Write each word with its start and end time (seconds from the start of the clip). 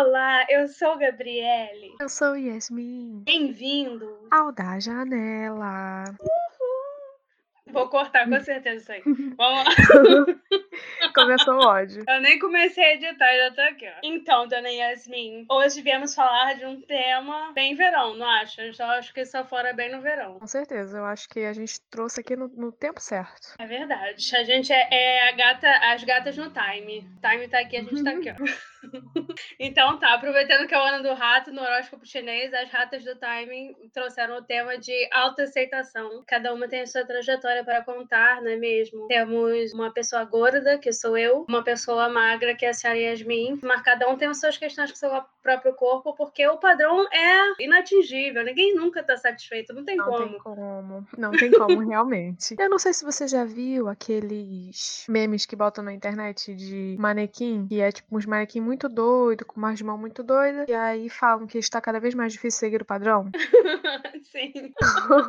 Olá, 0.00 0.46
eu 0.48 0.68
sou 0.68 0.96
Gabriele. 0.96 1.96
Eu 2.00 2.08
sou 2.08 2.36
Yasmin. 2.36 3.24
Bem-vindo 3.24 4.28
ao 4.30 4.52
Da 4.52 4.78
Janela. 4.78 6.04
Vou 7.66 7.88
cortar 7.88 8.28
com 8.28 8.40
certeza 8.40 8.76
isso 8.76 8.92
aí. 8.92 9.02
Vamos 9.36 9.64
lá. 9.64 9.70
Começou 11.14 11.54
o 11.54 11.66
ódio. 11.66 12.04
Eu 12.08 12.20
nem 12.20 12.38
comecei 12.38 12.84
a 12.84 12.94
editar, 12.94 13.36
já 13.36 13.50
tô 13.50 13.60
aqui, 13.60 13.88
ó. 13.88 14.00
Então, 14.04 14.46
dona 14.46 14.70
Yasmin, 14.70 15.44
hoje 15.50 15.82
viemos 15.82 16.14
falar 16.14 16.54
de 16.54 16.64
um 16.64 16.80
tema 16.80 17.50
bem 17.52 17.74
verão, 17.74 18.14
não 18.14 18.28
acha? 18.28 18.62
Eu 18.62 18.86
acho 18.86 19.12
que 19.12 19.22
isso 19.22 19.44
fora 19.46 19.72
bem 19.72 19.90
no 19.90 20.00
verão. 20.00 20.38
Com 20.38 20.46
certeza, 20.46 20.98
eu 20.98 21.04
acho 21.06 21.28
que 21.28 21.40
a 21.40 21.52
gente 21.52 21.80
trouxe 21.90 22.20
aqui 22.20 22.36
no, 22.36 22.46
no 22.46 22.70
tempo 22.70 23.00
certo. 23.00 23.54
É 23.58 23.66
verdade. 23.66 24.36
A 24.36 24.44
gente 24.44 24.72
é, 24.72 24.88
é, 24.92 25.28
a 25.28 25.32
gata, 25.32 25.68
as 25.92 26.04
gatas 26.04 26.36
no 26.36 26.50
time. 26.50 27.00
O 27.00 27.28
time 27.28 27.48
tá 27.48 27.58
aqui, 27.58 27.78
a 27.78 27.82
gente 27.82 28.04
tá 28.04 28.10
aqui, 28.12 28.30
ó. 28.30 28.34
então 29.58 29.98
tá, 29.98 30.14
aproveitando 30.14 30.66
que 30.66 30.74
é 30.74 30.78
o 30.78 30.82
ano 30.82 31.02
do 31.02 31.14
rato 31.14 31.52
no 31.52 31.60
horóscopo 31.60 32.06
chinês, 32.06 32.52
as 32.54 32.70
ratas 32.70 33.04
do 33.04 33.14
timing 33.16 33.74
trouxeram 33.92 34.38
o 34.38 34.42
tema 34.42 34.78
de 34.78 35.08
autoaceitação. 35.12 36.22
Cada 36.26 36.52
uma 36.52 36.68
tem 36.68 36.82
a 36.82 36.86
sua 36.86 37.04
trajetória 37.04 37.64
para 37.64 37.82
contar, 37.82 38.42
não 38.42 38.50
é 38.50 38.56
mesmo? 38.56 39.06
Temos 39.08 39.72
uma 39.72 39.92
pessoa 39.92 40.24
gorda, 40.24 40.78
que 40.78 40.92
sou 40.92 41.16
eu, 41.16 41.44
uma 41.48 41.62
pessoa 41.62 42.08
magra, 42.08 42.54
que 42.54 42.64
é 42.64 42.70
a 42.70 42.74
senhora 42.74 42.98
Yasmin, 42.98 43.60
mas 43.62 43.82
cada 43.82 44.08
um 44.08 44.16
tem 44.16 44.28
as 44.28 44.40
suas 44.40 44.56
questões 44.56 44.90
com 44.90 44.96
o 44.96 44.98
seu 44.98 45.10
próprio 45.42 45.74
corpo, 45.74 46.14
porque 46.14 46.46
o 46.46 46.58
padrão 46.58 47.06
é 47.12 47.62
inatingível, 47.62 48.44
ninguém 48.44 48.74
nunca 48.74 49.02
tá 49.02 49.16
satisfeito, 49.16 49.72
não 49.72 49.84
tem 49.84 49.96
não 49.96 50.04
como. 50.04 50.18
Não 50.18 50.28
tem 50.28 50.38
como, 50.38 51.06
não 51.16 51.30
tem 51.30 51.50
como 51.50 51.88
realmente. 51.88 52.54
Eu 52.58 52.68
não 52.68 52.78
sei 52.78 52.92
se 52.92 53.04
você 53.04 53.26
já 53.26 53.44
viu 53.44 53.88
aqueles 53.88 55.06
memes 55.08 55.46
que 55.46 55.56
botam 55.56 55.82
na 55.82 55.92
internet 55.92 56.54
de 56.54 56.96
manequim, 56.98 57.66
que 57.66 57.80
é 57.80 57.90
tipo 57.90 58.16
uns 58.16 58.26
manequim 58.26 58.60
muito 58.68 58.88
doido, 58.88 59.46
com 59.46 59.56
uma 59.56 59.68
mãos 59.68 60.00
muito 60.00 60.22
doida, 60.22 60.66
e 60.68 60.74
aí 60.74 61.08
falam 61.08 61.46
que 61.46 61.58
está 61.58 61.80
cada 61.80 61.98
vez 61.98 62.14
mais 62.14 62.32
difícil 62.32 62.60
seguir 62.60 62.82
o 62.82 62.84
padrão. 62.84 63.30
Sim. 64.30 64.52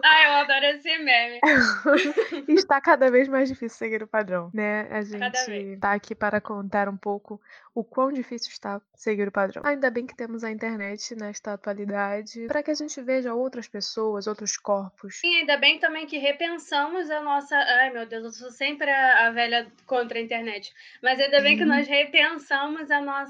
ah, 0.03 0.23
eu 0.25 0.31
adoro 0.33 0.65
esse 0.65 0.97
meme. 0.97 1.39
está 2.49 2.81
cada 2.81 3.09
vez 3.09 3.29
mais 3.29 3.47
difícil 3.47 3.77
seguir 3.77 4.03
o 4.03 4.07
padrão, 4.07 4.51
né? 4.53 4.87
A 4.91 5.01
gente 5.01 5.77
tá 5.79 5.93
aqui 5.93 6.13
para 6.13 6.41
contar 6.41 6.89
um 6.89 6.97
pouco 6.97 7.41
o 7.73 7.83
quão 7.83 8.11
difícil 8.11 8.49
está 8.51 8.81
seguir 8.93 9.27
o 9.27 9.31
padrão. 9.31 9.61
Ainda 9.65 9.89
bem 9.89 10.05
que 10.05 10.15
temos 10.15 10.43
a 10.43 10.51
internet 10.51 11.15
nesta 11.15 11.53
atualidade 11.53 12.47
para 12.47 12.61
que 12.61 12.71
a 12.71 12.73
gente 12.73 13.01
veja 13.01 13.33
outras 13.33 13.67
pessoas, 13.67 14.27
outros 14.27 14.57
corpos. 14.57 15.21
E 15.23 15.39
ainda 15.39 15.55
bem 15.55 15.79
também 15.79 16.05
que 16.05 16.17
repensamos 16.17 17.09
a 17.09 17.21
nossa. 17.21 17.55
Ai, 17.55 17.91
meu 17.91 18.05
Deus, 18.05 18.25
eu 18.25 18.31
sou 18.31 18.51
sempre 18.51 18.89
a, 18.89 19.27
a 19.27 19.31
velha 19.31 19.71
contra 19.85 20.19
a 20.19 20.21
internet. 20.21 20.73
Mas 21.01 21.19
ainda 21.19 21.41
bem 21.41 21.57
que 21.57 21.63
nós 21.63 21.87
repensamos 21.87 22.91
a 22.91 22.99
nossa. 22.99 23.28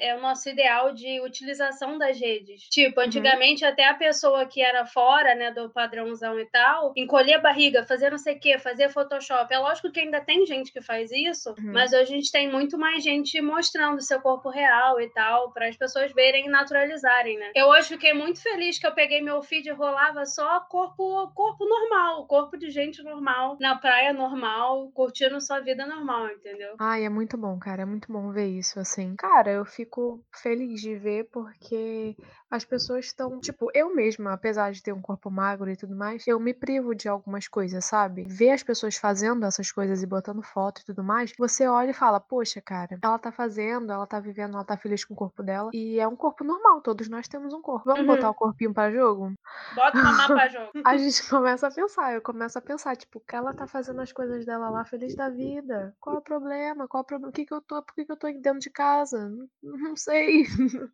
É 0.00 0.14
o 0.16 0.20
nosso 0.20 0.48
ideal 0.48 0.92
de 0.92 1.20
utilização 1.20 1.98
das 1.98 2.18
redes. 2.18 2.62
Tipo, 2.70 3.00
uhum. 3.00 3.06
antigamente 3.06 3.64
uhum. 3.64 3.70
até 3.70 3.86
a 3.88 3.94
pessoa 3.94 4.46
que 4.46 4.60
era 4.60 4.86
fora, 4.86 5.34
né, 5.34 5.50
do 5.50 5.70
padrãozão 5.70 6.38
e 6.38 6.46
tal, 6.46 6.92
encolher 6.96 7.34
a 7.34 7.40
barriga, 7.40 7.84
fazer 7.84 8.10
não 8.10 8.18
sei 8.18 8.36
o 8.36 8.40
que, 8.40 8.58
fazer 8.58 8.88
Photoshop. 8.88 9.52
É 9.52 9.58
lógico 9.58 9.90
que 9.90 10.00
ainda 10.00 10.20
tem 10.20 10.46
gente 10.46 10.72
que 10.72 10.80
faz 10.80 11.10
isso, 11.12 11.50
uhum. 11.50 11.72
mas 11.72 11.92
hoje 11.92 12.02
a 12.02 12.16
gente 12.16 12.32
tem 12.32 12.50
muito 12.50 12.78
mais 12.78 13.02
gente 13.02 13.40
mostrando 13.40 14.00
seu 14.00 14.20
corpo 14.20 14.48
real 14.48 15.00
e 15.00 15.08
tal, 15.10 15.52
para 15.52 15.68
as 15.68 15.76
pessoas 15.76 16.12
verem 16.12 16.46
e 16.46 16.50
naturalizarem, 16.50 17.38
né? 17.38 17.50
Eu 17.54 17.66
hoje 17.68 17.88
fiquei 17.88 18.12
muito 18.12 18.40
feliz 18.42 18.78
que 18.78 18.86
eu 18.86 18.92
peguei 18.92 19.20
meu 19.20 19.42
feed 19.42 19.68
e 19.68 19.72
rolava 19.72 20.24
só 20.24 20.60
corpo, 20.60 21.30
corpo 21.34 21.64
normal, 21.64 22.26
corpo 22.26 22.56
de 22.56 22.70
gente 22.70 23.02
normal, 23.02 23.56
na 23.60 23.76
praia 23.76 24.12
normal, 24.12 24.90
curtindo 24.94 25.40
sua 25.40 25.60
vida 25.60 25.86
normal, 25.86 26.28
entendeu? 26.30 26.74
Ai, 26.78 27.04
é 27.04 27.08
muito 27.08 27.36
bom, 27.36 27.58
cara, 27.58 27.82
é 27.82 27.84
muito 27.84 28.10
bom 28.10 28.30
ver 28.30 28.48
isso, 28.48 28.80
assim. 28.80 29.05
Cara, 29.14 29.52
eu 29.52 29.64
fico 29.64 30.24
feliz 30.34 30.80
de 30.80 30.96
ver 30.96 31.28
porque 31.30 32.16
as 32.50 32.64
pessoas 32.64 33.06
estão, 33.06 33.40
tipo, 33.40 33.70
eu 33.74 33.94
mesma, 33.94 34.32
apesar 34.32 34.70
de 34.72 34.82
ter 34.82 34.92
um 34.92 35.00
corpo 35.00 35.30
magro 35.30 35.70
e 35.70 35.76
tudo 35.76 35.96
mais, 35.96 36.26
eu 36.26 36.38
me 36.38 36.54
privo 36.54 36.94
de 36.94 37.08
algumas 37.08 37.48
coisas, 37.48 37.84
sabe? 37.84 38.24
Ver 38.24 38.50
as 38.50 38.62
pessoas 38.62 38.96
fazendo 38.96 39.44
essas 39.44 39.72
coisas 39.72 40.02
e 40.02 40.06
botando 40.06 40.42
foto 40.42 40.80
e 40.80 40.84
tudo 40.84 41.02
mais, 41.02 41.32
você 41.36 41.66
olha 41.66 41.90
e 41.90 41.94
fala, 41.94 42.20
poxa, 42.20 42.60
cara, 42.60 42.98
ela 43.02 43.18
tá 43.18 43.32
fazendo, 43.32 43.92
ela 43.92 44.06
tá 44.06 44.20
vivendo, 44.20 44.54
ela 44.54 44.64
tá 44.64 44.76
feliz 44.76 45.04
com 45.04 45.14
o 45.14 45.16
corpo 45.16 45.42
dela. 45.42 45.70
E 45.74 45.98
é 45.98 46.06
um 46.06 46.14
corpo 46.14 46.44
normal, 46.44 46.80
todos 46.80 47.08
nós 47.08 47.26
temos 47.26 47.52
um 47.52 47.60
corpo. 47.60 47.84
Vamos 47.84 48.02
uhum. 48.02 48.06
botar 48.06 48.30
o 48.30 48.34
corpinho 48.34 48.72
pra 48.72 48.90
jogo? 48.92 49.32
Bota 49.74 49.98
o 49.98 50.02
mamar 50.02 50.26
pra 50.28 50.48
jogo. 50.48 50.70
a 50.84 50.96
gente 50.96 51.28
começa 51.28 51.66
a 51.66 51.70
pensar, 51.70 52.14
eu 52.14 52.22
começo 52.22 52.58
a 52.58 52.62
pensar, 52.62 52.96
tipo, 52.96 53.20
que 53.20 53.34
ela 53.34 53.52
tá 53.52 53.66
fazendo 53.66 54.00
as 54.00 54.12
coisas 54.12 54.46
dela 54.46 54.70
lá 54.70 54.84
feliz 54.84 55.16
da 55.16 55.28
vida. 55.28 55.94
Qual 56.00 56.16
é 56.16 56.18
o 56.18 56.22
problema? 56.22 56.86
Qual 56.86 57.00
é 57.00 57.02
o 57.02 57.06
problema? 57.06 57.30
O 57.30 57.32
que 57.32 57.44
que 57.44 57.52
eu 57.52 57.60
tô, 57.60 57.82
por 57.82 57.94
que 57.94 58.04
que 58.04 58.12
eu 58.12 58.16
tô 58.16 58.28
dentro 58.28 58.60
de 58.60 58.70
casa? 58.70 59.28
Não, 59.28 59.48
não 59.62 59.96
sei. 59.96 60.44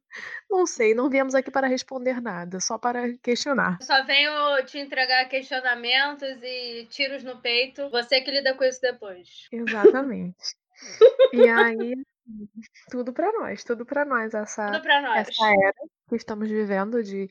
não 0.50 0.66
sei, 0.66 0.94
não 0.94 1.10
viemos 1.10 1.34
aqui 1.34 1.41
para 1.50 1.66
responder 1.66 2.20
nada, 2.20 2.60
só 2.60 2.78
para 2.78 3.16
questionar. 3.18 3.78
Só 3.82 4.04
venho 4.04 4.64
te 4.64 4.78
entregar 4.78 5.28
questionamentos 5.28 6.38
e 6.42 6.86
tiros 6.90 7.22
no 7.24 7.40
peito. 7.40 7.88
Você 7.90 8.20
que 8.20 8.30
lida 8.30 8.54
com 8.54 8.64
isso 8.64 8.80
depois. 8.80 9.48
Exatamente. 9.50 10.56
e 11.32 11.48
aí, 11.48 11.94
tudo 12.90 13.12
para 13.12 13.32
nós, 13.32 13.64
tudo 13.64 13.84
para 13.84 14.04
nós 14.04 14.34
essa 14.34 14.66
tudo 14.66 14.82
pra 14.82 15.02
nós. 15.02 15.28
essa 15.28 15.46
era 15.46 15.74
que 16.08 16.16
estamos 16.16 16.48
vivendo 16.48 17.02
de 17.02 17.30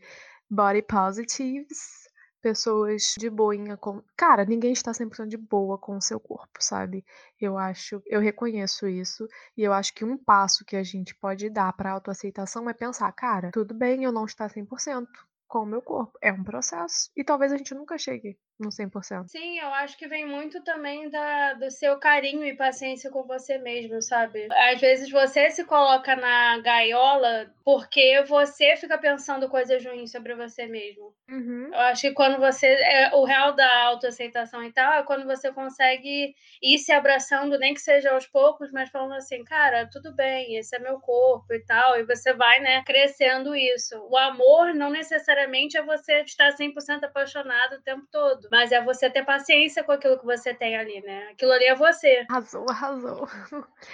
body 0.50 0.82
positives, 0.82 2.01
pessoas 2.42 3.14
de 3.18 3.30
boinha 3.30 3.78
com, 3.78 4.02
cara, 4.18 4.46
ninguém 4.46 4.74
está 4.74 4.92
100% 4.94 5.28
de 5.28 5.38
boa 5.38 5.78
com 5.78 5.96
o 5.98 6.02
seu 6.02 6.20
corpo, 6.20 6.60
sabe? 6.60 7.06
Eu 7.40 7.58
acho, 7.58 8.02
eu 8.06 8.20
reconheço 8.20 8.88
isso 8.88 9.28
e 9.56 9.64
eu 9.64 9.74
acho 9.74 9.94
que 9.94 10.04
um 10.04 10.18
passo 10.18 10.66
que 10.66 10.76
a 10.76 10.84
gente 10.84 11.16
pode 11.16 11.50
dar 11.50 11.72
para 11.74 11.92
autoaceitação 11.92 12.70
é 12.70 12.74
pensar, 12.74 13.12
cara, 13.14 13.52
tudo 13.52 13.74
bem 13.74 14.04
eu 14.04 14.12
não 14.12 14.26
estar 14.26 14.50
100% 14.50 15.08
com 15.48 15.60
o 15.60 15.66
meu 15.66 15.82
corpo, 15.82 16.18
é 16.22 16.32
um 16.32 16.44
processo 16.44 17.10
e 17.16 17.24
talvez 17.24 17.52
a 17.52 17.58
gente 17.58 17.74
nunca 17.76 17.98
chegue 17.98 18.38
no 18.60 18.70
100%. 18.70 19.28
Sim, 19.28 19.60
eu 19.60 19.74
acho 19.74 19.98
que 19.98 20.08
vem 20.08 20.26
muito 20.26 20.64
também 20.64 21.10
da, 21.10 21.54
do 21.54 21.70
seu 21.72 21.98
carinho 21.98 22.46
e 22.46 22.56
paciência 22.56 23.10
com 23.10 23.24
você 23.24 23.58
mesmo, 23.58 24.02
sabe? 24.02 24.48
Às 24.52 24.80
vezes 24.80 25.10
você 25.10 25.50
se 25.50 25.64
coloca 25.64 26.16
na 26.16 26.60
gaiola 26.60 27.52
porque 27.64 28.24
você 28.24 28.76
fica 28.76 28.98
pensando 28.98 29.50
coisas 29.50 29.84
ruins 29.84 30.12
sobre 30.12 30.36
você 30.36 30.68
mesmo. 30.68 31.14
Uhum. 31.30 31.70
Eu 31.72 31.80
acho 31.80 32.02
que 32.02 32.12
quando 32.14 32.40
você. 32.40 32.68
É, 32.68 33.16
o 33.16 33.24
real 33.24 33.54
da 33.54 33.84
autoaceitação 33.86 34.64
e 34.64 34.72
tal 34.72 34.94
é 34.94 35.04
quando 35.04 35.26
você 35.26 35.52
consegue 35.52 36.36
ir 36.62 36.78
se 36.78 36.92
abraçando, 36.92 37.58
nem 37.58 37.74
que 37.74 37.82
seja 37.82 38.12
aos 38.12 38.28
poucos, 38.28 38.72
mas 38.72 38.90
falando 38.90 39.14
assim, 39.14 39.44
cara, 39.44 39.90
tudo 39.90 40.14
bem, 40.14 40.58
esse 40.58 40.76
é 40.76 40.80
meu 40.80 41.00
corpo 41.00 41.54
e 41.54 41.64
tal. 41.66 41.98
E 41.98 42.04
você 42.04 42.34
vai, 42.34 42.60
né, 42.60 42.84
crescendo 42.84 43.56
isso. 43.56 43.96
O 44.10 44.18
amor 44.18 44.74
não 44.74 44.90
necessariamente 44.90 45.78
é 45.78 45.82
você 45.82 46.22
estar 46.22 46.54
100% 46.54 47.04
apaixonado 47.04 47.76
o 47.76 47.82
tempo 47.82 48.06
todo. 48.12 48.50
Mas 48.52 48.74
é 48.74 48.84
você 48.84 49.10
ter 49.10 49.24
paciência 49.24 49.82
com 49.82 49.94
aquilo 49.94 50.20
que 50.20 50.26
você 50.26 50.54
tem 50.54 50.76
ali, 50.76 51.00
né? 51.02 51.30
Aquilo 51.32 51.54
ali 51.54 51.64
é 51.66 51.74
você. 51.74 52.26
Arrasou, 52.30 52.66
arrasou. 52.70 53.30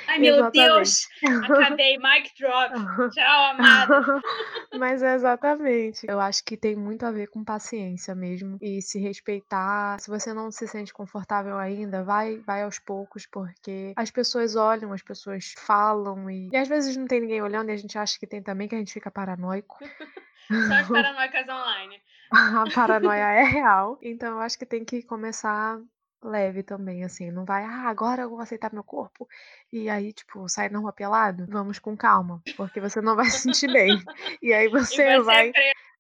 Ai, 0.08 0.18
meu 0.18 0.38
exatamente. 0.38 0.52
Deus! 0.52 1.08
Acabei, 1.44 1.98
mic 2.00 2.34
drop. 2.40 2.74
Tchau, 3.14 3.44
amada. 3.52 4.22
Mas 4.80 5.04
é 5.04 5.14
exatamente. 5.14 6.08
Eu 6.10 6.20
acho 6.20 6.44
que 6.44 6.58
tem 6.58 6.76
muito 6.76 7.06
a 7.06 7.12
ver 7.12 7.28
com 7.28 7.44
paciência 7.44 8.16
mesmo. 8.16 8.58
E 8.60 8.82
se 8.82 9.00
respeitar. 9.00 10.00
Se 10.00 10.10
você 10.10 10.34
não 10.34 10.50
se 10.50 10.68
sente 10.68 10.92
confortável 10.92 11.60
ainda, 11.60 12.04
vai, 12.04 12.38
vai 12.38 12.64
aos 12.64 12.80
poucos, 12.80 13.28
porque 13.28 13.94
as 13.96 14.10
pessoas 14.10 14.56
olham, 14.56 14.92
as 14.92 15.04
pessoas 15.04 15.54
falam 15.56 16.32
e, 16.32 16.50
e 16.52 16.58
às 16.58 16.68
vezes 16.68 16.98
não 16.98 17.06
tem 17.06 17.22
ninguém 17.22 17.44
olhando 17.44 17.70
e 17.70 17.74
a 17.74 17.78
gente 17.78 17.96
acha 17.96 18.18
que 18.18 18.26
tem 18.26 18.42
também, 18.42 18.68
que 18.68 18.74
a 18.74 18.80
gente 18.80 18.94
fica 18.94 19.12
paranoico. 19.12 19.78
Só 20.48 20.74
as 20.74 20.88
paranoicas 20.90 21.48
online. 21.48 22.02
A 22.32 22.66
paranoia 22.74 23.32
é 23.34 23.44
real. 23.44 23.98
Então 24.02 24.34
eu 24.34 24.40
acho 24.40 24.58
que 24.58 24.66
tem 24.66 24.84
que 24.84 25.02
começar 25.04 25.80
leve 26.24 26.64
também, 26.64 27.04
assim. 27.04 27.32
Não 27.32 27.46
vai, 27.46 27.64
ah, 27.64 27.88
agora 27.88 28.24
eu 28.24 28.30
vou 28.30 28.40
aceitar 28.40 28.74
meu 28.74 28.84
corpo. 28.84 29.28
E 29.72 29.90
aí, 29.90 30.12
tipo, 30.12 30.48
sair 30.50 30.72
na 30.72 30.80
rua 30.80 30.92
pelado. 30.92 31.46
Vamos 31.50 31.80
com 31.80 31.96
calma, 31.96 32.42
porque 32.56 32.80
você 32.80 33.02
não 33.02 33.16
vai 33.16 33.26
se 33.26 33.40
sentir 33.54 33.72
bem. 33.72 33.98
E 34.42 34.54
aí 34.54 34.68
você 34.68 35.20
vai. 35.22 35.52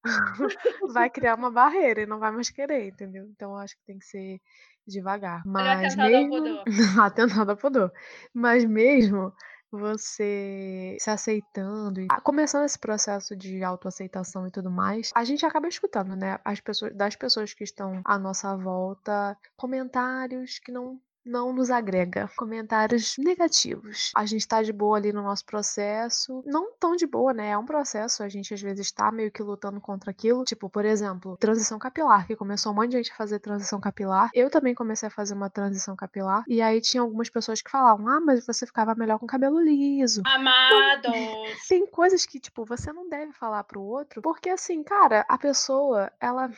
vai 0.93 1.09
criar 1.09 1.35
uma 1.35 1.51
barreira 1.51 2.01
e 2.01 2.05
não 2.05 2.19
vai 2.19 2.31
mais 2.31 2.49
querer, 2.49 2.87
entendeu? 2.87 3.25
Então 3.25 3.51
eu 3.51 3.57
acho 3.57 3.75
que 3.75 3.83
tem 3.85 3.99
que 3.99 4.05
ser 4.05 4.41
devagar. 4.85 5.43
Mas 5.45 5.95
mesmo. 5.95 6.63
Atentado 7.01 7.49
ao 7.49 7.57
pudor. 7.57 7.91
Mas 8.33 8.63
mesmo 8.63 9.33
você 9.71 10.97
se 10.99 11.09
aceitando 11.09 12.01
e 12.01 12.07
começando 12.23 12.65
esse 12.65 12.79
processo 12.79 13.35
de 13.35 13.63
autoaceitação 13.63 14.47
e 14.47 14.51
tudo 14.51 14.71
mais, 14.71 15.11
a 15.15 15.23
gente 15.23 15.45
acaba 15.45 15.67
escutando, 15.67 16.15
né, 16.15 16.39
as 16.45 16.59
pessoas 16.61 16.95
das 16.95 17.15
pessoas 17.15 17.53
que 17.53 17.63
estão 17.63 18.01
à 18.05 18.17
nossa 18.19 18.55
volta, 18.55 19.37
comentários 19.57 20.59
que 20.59 20.71
não 20.71 20.99
não 21.27 21.53
nos 21.53 21.69
agrega. 21.69 22.29
Comentários 22.35 23.15
negativos. 23.17 24.11
A 24.15 24.25
gente 24.25 24.47
tá 24.47 24.63
de 24.63 24.71
boa 24.71 24.97
ali 24.97 25.11
no 25.11 25.21
nosso 25.21 25.45
processo. 25.45 26.41
Não 26.45 26.71
tão 26.79 26.95
de 26.95 27.05
boa, 27.05 27.33
né? 27.33 27.49
É 27.49 27.57
um 27.57 27.65
processo. 27.65 28.23
A 28.23 28.29
gente 28.29 28.53
às 28.53 28.61
vezes 28.61 28.91
tá 28.91 29.11
meio 29.11 29.31
que 29.31 29.43
lutando 29.43 29.79
contra 29.81 30.11
aquilo. 30.11 30.43
Tipo, 30.43 30.69
por 30.69 30.85
exemplo, 30.85 31.37
transição 31.37 31.77
capilar, 31.77 32.25
que 32.25 32.35
começou 32.35 32.71
um 32.71 32.75
monte 32.75 32.91
de 32.91 32.97
gente 32.97 33.11
a 33.11 33.15
fazer 33.15 33.39
transição 33.39 33.79
capilar. 33.79 34.29
Eu 34.33 34.49
também 34.49 34.73
comecei 34.73 35.07
a 35.07 35.11
fazer 35.11 35.33
uma 35.33 35.49
transição 35.49 35.95
capilar. 35.95 36.43
E 36.47 36.61
aí 36.61 36.79
tinha 36.81 37.01
algumas 37.01 37.29
pessoas 37.29 37.61
que 37.61 37.69
falavam: 37.69 38.07
Ah, 38.07 38.21
mas 38.21 38.45
você 38.45 38.65
ficava 38.65 38.95
melhor 38.95 39.19
com 39.19 39.27
cabelo 39.27 39.59
liso. 39.59 40.21
Amados! 40.25 41.67
Tem 41.67 41.85
coisas 41.85 42.25
que, 42.25 42.39
tipo, 42.39 42.65
você 42.65 42.91
não 42.93 43.09
deve 43.09 43.33
falar 43.33 43.63
pro 43.63 43.81
outro. 43.81 44.21
Porque 44.21 44.49
assim, 44.49 44.83
cara, 44.83 45.25
a 45.27 45.37
pessoa, 45.37 46.11
ela 46.19 46.49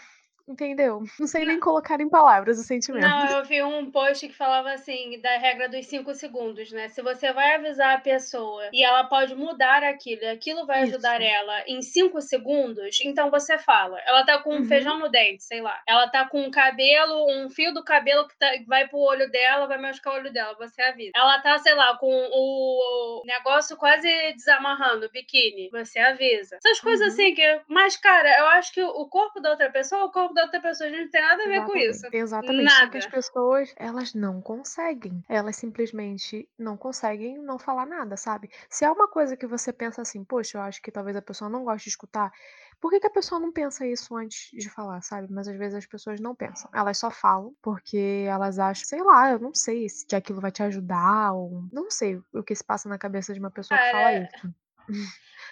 Entendeu? 0.49 1.03
Não 1.19 1.27
sei 1.27 1.45
nem 1.45 1.59
colocar 1.59 2.01
em 2.01 2.09
palavras 2.09 2.57
o 2.57 2.63
sentimento. 2.63 3.07
Não, 3.07 3.27
eu 3.37 3.45
vi 3.45 3.61
um 3.61 3.91
post 3.91 4.27
que 4.27 4.33
falava 4.33 4.71
assim, 4.71 5.21
da 5.21 5.37
regra 5.37 5.69
dos 5.69 5.85
cinco 5.85 6.11
segundos, 6.15 6.71
né? 6.71 6.89
Se 6.89 7.03
você 7.03 7.31
vai 7.31 7.53
avisar 7.55 7.95
a 7.97 8.01
pessoa 8.01 8.67
e 8.73 8.83
ela 8.83 9.03
pode 9.03 9.35
mudar 9.35 9.83
aquilo, 9.83 10.23
e 10.23 10.27
aquilo 10.27 10.65
vai 10.65 10.83
Isso. 10.85 10.93
ajudar 10.95 11.21
ela 11.21 11.63
em 11.67 11.83
cinco 11.83 12.19
segundos, 12.19 12.99
então 13.03 13.29
você 13.29 13.59
fala. 13.59 13.99
Ela 14.07 14.25
tá 14.25 14.39
com 14.39 14.49
um 14.55 14.57
Uhum. 14.59 14.65
feijão 14.65 14.97
no 14.97 15.07
dente, 15.07 15.43
sei 15.43 15.61
lá. 15.61 15.79
Ela 15.87 16.07
tá 16.09 16.25
com 16.27 16.41
um 16.41 16.49
cabelo, 16.49 17.29
um 17.31 17.47
fio 17.49 17.71
do 17.71 17.83
cabelo 17.83 18.27
que 18.27 18.35
tá- 18.37 18.51
vai 18.67 18.87
pro 18.87 18.97
olho 18.97 19.29
dela, 19.29 19.67
vai 19.67 19.77
machucar 19.77 20.13
o 20.13 20.17
olho 20.17 20.33
dela, 20.33 20.55
você 20.57 20.81
avisa. 20.81 21.11
Ela 21.15 21.39
tá, 21.41 21.59
sei 21.59 21.75
lá, 21.75 21.95
com 21.97 22.07
o 22.09 23.21
negócio 23.25 23.77
quase 23.77 24.09
desamarrando, 24.33 25.05
o 25.05 25.11
biquíni, 25.11 25.69
você 25.69 25.99
avisa. 25.99 26.57
Essas 26.57 26.79
coisas 26.79 27.07
Uhum. 27.09 27.13
assim 27.13 27.35
que. 27.35 27.61
Mas, 27.67 27.95
cara, 27.97 28.39
eu 28.39 28.47
acho 28.47 28.73
que 28.73 28.81
o 28.81 29.05
corpo 29.05 29.39
da 29.39 29.51
outra 29.51 29.69
pessoa, 29.69 30.05
o 30.05 30.11
corpo 30.11 30.33
da 30.39 30.45
outra 30.45 30.61
pessoa, 30.61 30.87
a 30.87 30.91
gente 30.91 31.03
não 31.03 31.11
tem 31.11 31.21
nada 31.21 31.43
a 31.43 31.47
ver 31.47 31.65
com 31.65 31.75
isso. 31.77 32.07
Exatamente. 32.11 32.71
Só 32.71 32.87
que 32.87 32.97
as 32.97 33.05
Nada. 33.05 33.15
pessoas, 33.15 33.73
elas 33.77 34.13
não 34.13 34.41
conseguem. 34.41 35.23
Elas 35.27 35.55
simplesmente 35.55 36.49
não 36.57 36.77
conseguem 36.77 37.37
não 37.37 37.59
falar 37.59 37.85
nada, 37.85 38.15
sabe? 38.15 38.49
Se 38.69 38.85
é 38.85 38.91
uma 38.91 39.07
coisa 39.07 39.35
que 39.35 39.45
você 39.45 39.73
pensa 39.73 40.01
assim, 40.01 40.23
poxa, 40.23 40.57
eu 40.57 40.61
acho 40.61 40.81
que 40.81 40.91
talvez 40.91 41.15
a 41.15 41.21
pessoa 41.21 41.49
não 41.49 41.63
goste 41.63 41.85
de 41.85 41.89
escutar, 41.89 42.31
por 42.79 42.91
que, 42.91 42.99
que 42.99 43.07
a 43.07 43.11
pessoa 43.11 43.39
não 43.41 43.51
pensa 43.51 43.85
isso 43.85 44.15
antes 44.15 44.49
de 44.53 44.69
falar, 44.69 45.01
sabe? 45.01 45.27
Mas 45.29 45.47
às 45.47 45.57
vezes 45.57 45.75
as 45.75 45.85
pessoas 45.85 46.19
não 46.19 46.33
pensam. 46.33 46.69
Elas 46.73 46.97
só 46.97 47.11
falam 47.11 47.53
porque 47.61 48.25
elas 48.27 48.57
acham, 48.57 48.85
sei 48.85 49.03
lá, 49.03 49.31
eu 49.31 49.39
não 49.39 49.53
sei 49.53 49.89
se 49.89 50.05
que 50.05 50.15
aquilo 50.15 50.39
vai 50.39 50.51
te 50.51 50.63
ajudar 50.63 51.33
ou 51.33 51.63
não 51.73 51.91
sei 51.91 52.21
o 52.33 52.43
que 52.43 52.55
se 52.55 52.63
passa 52.63 52.87
na 52.87 52.97
cabeça 52.97 53.33
de 53.33 53.39
uma 53.39 53.51
pessoa 53.51 53.77
que 53.77 53.91
fala 53.91 54.03
Cara, 54.03 54.23
isso. 54.23 54.55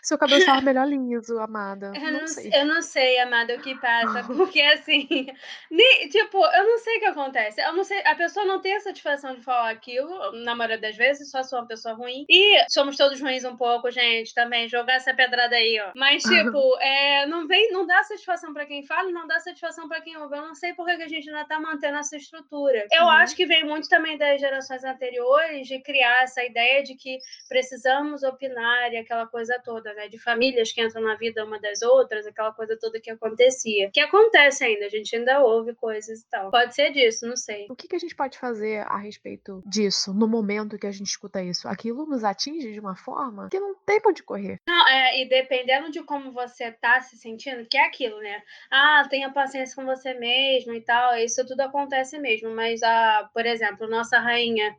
Seu 0.03 0.17
cabelo 0.17 0.39
estava 0.39 0.61
melhor 0.61 0.87
liso, 0.87 1.37
amada. 1.39 1.91
Eu 1.95 2.11
Não 2.11 2.19
não, 2.19 2.27
sei. 2.27 2.49
eu 2.53 2.65
não 2.65 2.81
sei, 2.81 3.19
amada, 3.19 3.55
o 3.55 3.59
que 3.59 3.75
passa, 3.75 4.23
porque 4.27 4.61
assim, 4.61 5.27
nem- 5.69 6.07
tipo, 6.07 6.37
eu 6.45 6.63
não 6.65 6.77
sei 6.77 6.97
o 6.97 6.99
que 6.99 7.05
acontece. 7.07 7.59
Eu 7.59 7.73
não 7.73 7.83
sei, 7.83 7.99
a 8.05 8.15
pessoa 8.15 8.45
não 8.45 8.61
tem 8.61 8.75
a 8.75 8.79
satisfação 8.79 9.35
de 9.35 9.41
falar 9.43 9.69
aquilo, 9.71 10.31
na 10.43 10.55
maioria 10.55 10.77
das 10.79 10.95
vezes, 10.95 11.29
só 11.29 11.43
sou 11.43 11.59
uma 11.59 11.67
pessoa 11.67 11.93
ruim. 11.95 12.25
E 12.29 12.63
somos 12.69 12.95
todos 12.95 13.19
ruins 13.19 13.43
um 13.43 13.57
pouco, 13.57 13.91
gente, 13.91 14.33
também, 14.33 14.69
jogar 14.69 14.93
essa 14.93 15.13
pedrada 15.13 15.55
aí, 15.55 15.77
ó. 15.81 15.91
Mas, 15.95 16.23
tipo, 16.57 16.77
é, 16.79 17.25
não 17.25 17.45
vem, 17.47 17.71
não 17.73 17.85
dá 17.85 18.01
satisfação 18.03 18.53
pra 18.53 18.65
quem 18.65 18.85
fala, 18.85 19.09
e 19.09 19.13
não 19.13 19.27
dá 19.27 19.39
satisfação 19.39 19.89
pra 19.89 19.99
quem 19.99 20.15
ouve. 20.15 20.37
Eu 20.37 20.43
não 20.47 20.55
sei 20.55 20.73
por 20.73 20.85
que 20.85 20.95
que 20.95 21.03
a 21.03 21.09
gente 21.09 21.27
ainda 21.29 21.45
tá 21.45 21.59
mantendo 21.59 21.97
essa 21.97 22.15
estrutura. 22.15 22.87
Eu 22.91 23.03
Uhum. 23.03 23.09
acho 23.09 23.35
que 23.35 23.45
vem 23.45 23.65
muito 23.65 23.89
também 23.89 24.17
das 24.17 24.39
gerações 24.39 24.83
anteriores 24.85 25.67
de 25.67 25.81
criar 25.81 26.23
essa 26.23 26.43
ideia 26.45 26.81
de 26.83 26.95
que 26.95 27.17
precisamos 27.49 28.23
opinar 28.23 28.93
e 28.93 28.97
aquela 28.97 29.25
coisa 29.27 29.59
toda, 29.63 29.93
né? 29.93 30.07
De 30.07 30.17
famílias 30.17 30.71
que 30.71 30.81
entram 30.81 31.01
na 31.01 31.15
vida 31.15 31.43
uma 31.45 31.59
das 31.59 31.81
outras, 31.81 32.25
aquela 32.25 32.51
coisa 32.51 32.77
toda 32.79 32.99
que 32.99 33.11
acontecia. 33.11 33.89
Que 33.91 33.99
acontece 33.99 34.63
ainda, 34.63 34.85
a 34.85 34.89
gente 34.89 35.15
ainda 35.15 35.39
ouve 35.39 35.73
coisas 35.75 36.21
e 36.21 36.29
tal. 36.29 36.51
Pode 36.51 36.73
ser 36.73 36.91
disso, 36.91 37.27
não 37.27 37.35
sei. 37.35 37.67
O 37.69 37.75
que, 37.75 37.87
que 37.87 37.95
a 37.95 37.99
gente 37.99 38.15
pode 38.15 38.37
fazer 38.37 38.85
a 38.87 38.97
respeito 38.97 39.61
disso 39.65 40.13
no 40.13 40.27
momento 40.27 40.77
que 40.77 40.87
a 40.87 40.91
gente 40.91 41.07
escuta 41.07 41.41
isso? 41.43 41.67
Aquilo 41.67 42.05
nos 42.05 42.23
atinge 42.23 42.71
de 42.71 42.79
uma 42.79 42.95
forma 42.95 43.49
que 43.49 43.59
não 43.59 43.75
tem 43.85 43.99
pra 43.99 44.11
onde 44.11 44.23
correr. 44.23 44.59
Não, 44.67 44.87
é, 44.87 45.21
e 45.21 45.29
dependendo 45.29 45.91
de 45.91 46.03
como 46.03 46.31
você 46.31 46.71
tá 46.71 47.01
se 47.01 47.17
sentindo, 47.17 47.67
que 47.69 47.77
é 47.77 47.85
aquilo, 47.85 48.19
né? 48.19 48.41
Ah, 48.71 49.05
tenha 49.09 49.31
paciência 49.31 49.75
com 49.75 49.85
você 49.85 50.13
mesmo 50.13 50.73
e 50.73 50.81
tal, 50.81 51.15
isso 51.17 51.45
tudo 51.45 51.61
acontece 51.61 52.17
mesmo. 52.17 52.49
Mas, 52.51 52.81
a, 52.83 53.29
por 53.33 53.45
exemplo, 53.45 53.87
nossa 53.87 54.19
rainha, 54.19 54.75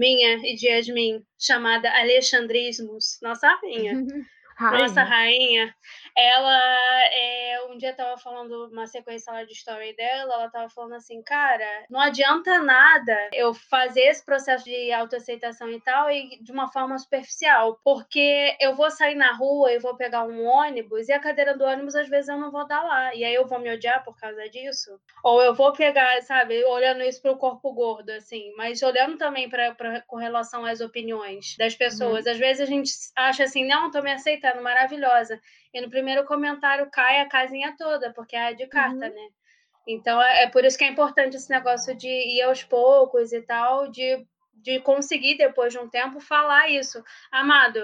minha 0.00 0.38
e 0.42 0.56
de 0.56 0.66
Yasmin, 0.66 1.22
chamada 1.38 1.90
Alexandrismos, 2.00 3.18
nossa 3.22 3.46
rainha. 3.56 3.92
Nossa 4.60 5.02
Rainha. 5.02 5.04
rainha, 5.04 5.74
ela 6.16 7.04
é, 7.12 7.62
um 7.70 7.76
dia 7.78 7.94
tava 7.94 8.18
falando 8.18 8.68
uma 8.70 8.86
sequência 8.86 9.32
lá 9.32 9.44
de 9.44 9.52
story 9.52 9.94
dela, 9.94 10.34
ela 10.34 10.50
tava 10.50 10.68
falando 10.68 10.94
assim, 10.94 11.22
cara, 11.22 11.84
não 11.88 12.00
adianta 12.00 12.58
nada 12.58 13.30
eu 13.32 13.54
fazer 13.54 14.02
esse 14.02 14.24
processo 14.24 14.64
de 14.64 14.92
autoaceitação 14.92 15.70
e 15.70 15.80
tal 15.80 16.10
e 16.10 16.38
de 16.42 16.52
uma 16.52 16.68
forma 16.68 16.98
superficial, 16.98 17.80
porque 17.84 18.56
eu 18.60 18.74
vou 18.74 18.90
sair 18.90 19.14
na 19.14 19.32
rua 19.32 19.72
e 19.72 19.78
vou 19.78 19.96
pegar 19.96 20.24
um 20.24 20.44
ônibus 20.44 21.08
e 21.08 21.12
a 21.12 21.20
cadeira 21.20 21.56
do 21.56 21.64
ônibus 21.64 21.94
às 21.94 22.08
vezes 22.08 22.28
eu 22.28 22.38
não 22.38 22.50
vou 22.50 22.66
dar 22.66 22.82
lá, 22.82 23.14
e 23.14 23.24
aí 23.24 23.34
eu 23.34 23.46
vou 23.46 23.58
me 23.58 23.72
odiar 23.72 24.04
por 24.04 24.16
causa 24.18 24.48
disso, 24.48 25.00
ou 25.24 25.42
eu 25.42 25.54
vou 25.54 25.72
pegar, 25.72 26.20
sabe, 26.22 26.64
olhando 26.64 27.02
isso 27.02 27.22
pro 27.22 27.36
corpo 27.36 27.72
gordo, 27.72 28.10
assim, 28.10 28.52
mas 28.56 28.82
olhando 28.82 29.16
também 29.16 29.48
pra, 29.48 29.74
com 30.06 30.16
relação 30.16 30.64
às 30.64 30.80
opiniões 30.80 31.56
das 31.58 31.74
pessoas, 31.74 32.26
às 32.26 32.38
vezes 32.38 32.62
a 32.62 32.66
gente 32.66 32.90
acha 33.16 33.44
assim, 33.44 33.66
não, 33.66 33.90
tô 33.90 34.02
me 34.02 34.12
aceitando, 34.12 34.49
maravilhosa. 34.54 35.40
E 35.72 35.80
no 35.80 35.90
primeiro 35.90 36.24
comentário 36.24 36.90
cai 36.90 37.20
a 37.20 37.28
casinha 37.28 37.74
toda, 37.78 38.12
porque 38.12 38.36
é 38.36 38.54
de 38.54 38.66
carta, 38.66 39.06
Uhum. 39.06 39.14
né? 39.14 39.28
Então 39.86 40.20
é, 40.22 40.44
é 40.44 40.46
por 40.48 40.64
isso 40.64 40.78
que 40.78 40.84
é 40.84 40.88
importante 40.88 41.36
esse 41.36 41.50
negócio 41.50 41.94
de 41.96 42.08
ir 42.08 42.42
aos 42.42 42.62
poucos 42.62 43.32
e 43.32 43.40
tal, 43.42 43.88
de, 43.88 44.26
de 44.54 44.78
conseguir, 44.80 45.36
depois 45.36 45.72
de 45.72 45.78
um 45.78 45.88
tempo, 45.88 46.20
falar 46.20 46.68
isso. 46.68 47.02
Amado, 47.30 47.80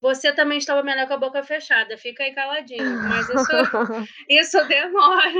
você 0.00 0.32
também 0.32 0.58
estava 0.58 0.82
melhor 0.82 1.06
com 1.06 1.14
a 1.14 1.18
boca 1.18 1.42
fechada, 1.42 1.96
fica 1.96 2.22
aí 2.22 2.34
caladinho. 2.34 3.02
Mas 3.02 3.28
isso, 4.28 4.58
isso 4.58 4.68
demora. 4.68 5.32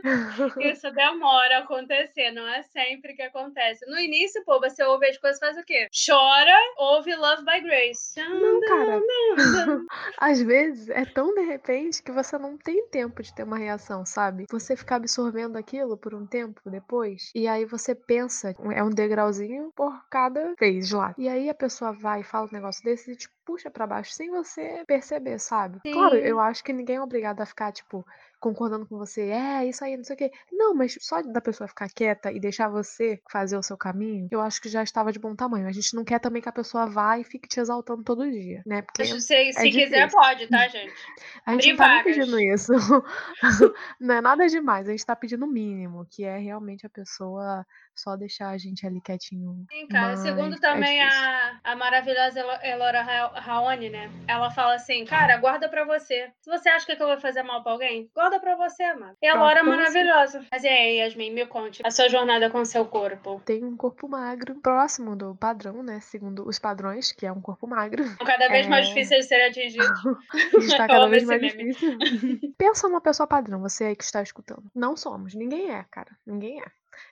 Isso 0.60 0.90
demora 0.92 1.58
a 1.58 1.60
acontecer, 1.60 2.30
não 2.30 2.46
é 2.46 2.62
sempre 2.62 3.14
que 3.14 3.22
acontece. 3.22 3.84
No 3.86 3.98
início, 3.98 4.42
pô, 4.44 4.58
você 4.60 4.82
ouve 4.84 5.06
as 5.06 5.18
coisas 5.18 5.38
e 5.38 5.40
faz 5.40 5.56
o 5.56 5.64
quê? 5.64 5.88
Chora, 6.06 6.56
ouve 6.78 7.14
Love 7.14 7.44
by 7.44 7.60
Grace. 7.60 8.18
Não, 8.18 8.60
cara. 8.60 9.00
Às 10.18 10.40
vezes 10.40 10.88
é 10.90 11.04
tão 11.04 11.34
de 11.34 11.42
repente 11.42 12.02
que 12.02 12.12
você 12.12 12.38
não 12.38 12.56
tem 12.56 12.86
tempo 12.88 13.22
de 13.22 13.34
ter 13.34 13.42
uma 13.42 13.58
reação, 13.58 14.04
sabe? 14.04 14.44
Você 14.50 14.76
fica 14.76 14.96
absorvendo 14.96 15.56
aquilo 15.56 15.96
por 15.96 16.14
um 16.14 16.26
tempo 16.26 16.60
depois, 16.70 17.30
e 17.34 17.46
aí 17.46 17.64
você 17.64 17.94
pensa, 17.94 18.54
é 18.74 18.82
um 18.82 18.90
degrauzinho 18.90 19.72
por 19.74 19.92
cada 20.10 20.54
vez 20.58 20.90
lá. 20.90 21.14
E 21.18 21.28
aí 21.28 21.48
a 21.48 21.54
pessoa 21.54 21.92
vai 21.92 22.20
e 22.20 22.24
fala 22.24 22.46
um 22.46 22.52
negócio 22.52 22.82
desse 22.84 23.12
e 23.12 23.16
te 23.16 23.28
puxa 23.50 23.70
pra 23.70 23.86
baixo 23.86 24.12
sem 24.12 24.30
você 24.30 24.84
perceber, 24.86 25.38
sabe? 25.40 25.80
Sim. 25.84 25.92
Claro, 25.92 26.16
eu 26.16 26.38
acho 26.38 26.62
que 26.62 26.72
ninguém 26.72 26.96
é 26.96 27.02
obrigado 27.02 27.40
a 27.40 27.46
ficar, 27.46 27.72
tipo, 27.72 28.06
concordando 28.40 28.86
com 28.86 28.96
você, 28.96 29.28
é 29.28 29.66
isso 29.66 29.84
aí, 29.84 29.96
não 29.96 30.02
sei 30.04 30.14
o 30.14 30.16
quê. 30.16 30.32
Não, 30.50 30.74
mas 30.74 30.96
só 31.00 31.22
da 31.22 31.40
pessoa 31.40 31.68
ficar 31.68 31.88
quieta 31.88 32.32
e 32.32 32.40
deixar 32.40 32.68
você 32.68 33.20
fazer 33.30 33.56
o 33.56 33.62
seu 33.62 33.76
caminho, 33.76 34.28
eu 34.30 34.40
acho 34.40 34.60
que 34.60 34.68
já 34.68 34.82
estava 34.82 35.12
de 35.12 35.18
bom 35.18 35.36
tamanho. 35.36 35.68
A 35.68 35.72
gente 35.72 35.94
não 35.94 36.04
quer 36.04 36.18
também 36.18 36.40
que 36.40 36.48
a 36.48 36.52
pessoa 36.52 36.86
vá 36.86 37.18
e 37.18 37.24
fique 37.24 37.48
te 37.48 37.60
exaltando 37.60 38.02
todo 38.02 38.30
dia, 38.30 38.62
né? 38.66 38.82
Porque 38.82 39.04
Se, 39.04 39.20
se 39.20 39.34
é 39.56 39.70
quiser, 39.70 40.10
pode, 40.10 40.46
tá, 40.48 40.66
gente? 40.68 40.92
a 41.44 41.52
gente 41.52 41.68
não 41.70 41.76
tá 41.76 42.02
pedindo 42.02 42.40
isso. 42.40 42.72
não 44.00 44.14
é 44.14 44.20
nada 44.20 44.46
demais, 44.48 44.88
a 44.88 44.90
gente 44.92 45.04
tá 45.04 45.14
pedindo 45.14 45.44
o 45.44 45.48
mínimo, 45.50 46.06
que 46.10 46.24
é 46.24 46.38
realmente 46.38 46.86
a 46.86 46.90
pessoa 46.90 47.64
só 47.94 48.16
deixar 48.16 48.48
a 48.50 48.58
gente 48.58 48.86
ali 48.86 49.00
quietinho. 49.00 49.66
Sim, 49.70 49.86
cara. 49.88 50.08
Mas 50.08 50.20
Segundo 50.20 50.54
é 50.56 50.58
também 50.60 50.98
difícil. 50.98 51.20
a, 51.22 51.60
a 51.64 51.76
maravilhosa 51.76 52.40
Elo- 52.40 52.62
Elora 52.62 53.02
Ra- 53.02 53.40
Raoni, 53.40 53.90
né? 53.90 54.10
Ela 54.26 54.50
fala 54.50 54.74
assim, 54.74 55.04
cara, 55.04 55.36
guarda 55.36 55.68
pra 55.68 55.84
você. 55.84 56.30
Se 56.40 56.50
você 56.50 56.68
acha 56.68 56.86
que 56.86 56.92
aquilo 56.92 57.08
vai 57.08 57.20
fazer 57.20 57.42
mal 57.42 57.62
pra 57.62 57.72
alguém, 57.72 58.10
guarda 58.14 58.29
pra 58.38 58.54
você, 58.56 58.92
mano. 58.94 59.16
E 59.20 59.26
a 59.26 59.34
Guarda 59.36 59.60
Elora 59.60 59.60
é 59.60 59.62
pra 59.62 59.70
você. 59.90 60.04
maravilhosa. 60.04 60.46
Mas 60.52 60.62
e 60.64 60.68
aí, 60.68 60.96
Yasmin, 60.98 61.30
me 61.30 61.46
conte 61.46 61.80
a 61.84 61.90
sua 61.90 62.08
jornada 62.08 62.50
com 62.50 62.60
o 62.60 62.66
seu 62.66 62.84
corpo. 62.84 63.40
Tem 63.44 63.64
um 63.64 63.76
corpo 63.76 64.08
magro, 64.08 64.54
próximo 64.60 65.16
do 65.16 65.34
padrão, 65.34 65.82
né? 65.82 65.98
Segundo 66.00 66.46
os 66.46 66.58
padrões, 66.58 67.10
que 67.12 67.26
é 67.26 67.32
um 67.32 67.40
corpo 67.40 67.66
magro. 67.66 68.04
Cada 68.24 68.48
vez 68.48 68.66
mais 68.68 68.86
É. 68.86 68.88
difícil 68.88 69.16
de 69.18 69.24
ser 69.24 69.42
atingido. 69.42 70.18
Está 70.54 70.86
cada 70.86 71.08
vez 71.08 71.24
mais 71.24 71.40
meme. 71.40 71.72
difícil. 71.72 71.98
Pensa 72.56 72.88
numa 72.88 73.00
pessoa 73.00 73.26
padrão, 73.26 73.60
você 73.60 73.84
aí 73.84 73.96
que 73.96 74.04
está 74.04 74.22
escutando. 74.22 74.64
Não 74.74 74.96
somos, 74.96 75.34
ninguém 75.34 75.70
é, 75.74 75.84
cara. 75.90 76.10
Ninguém 76.26 76.60
é. 76.60 76.64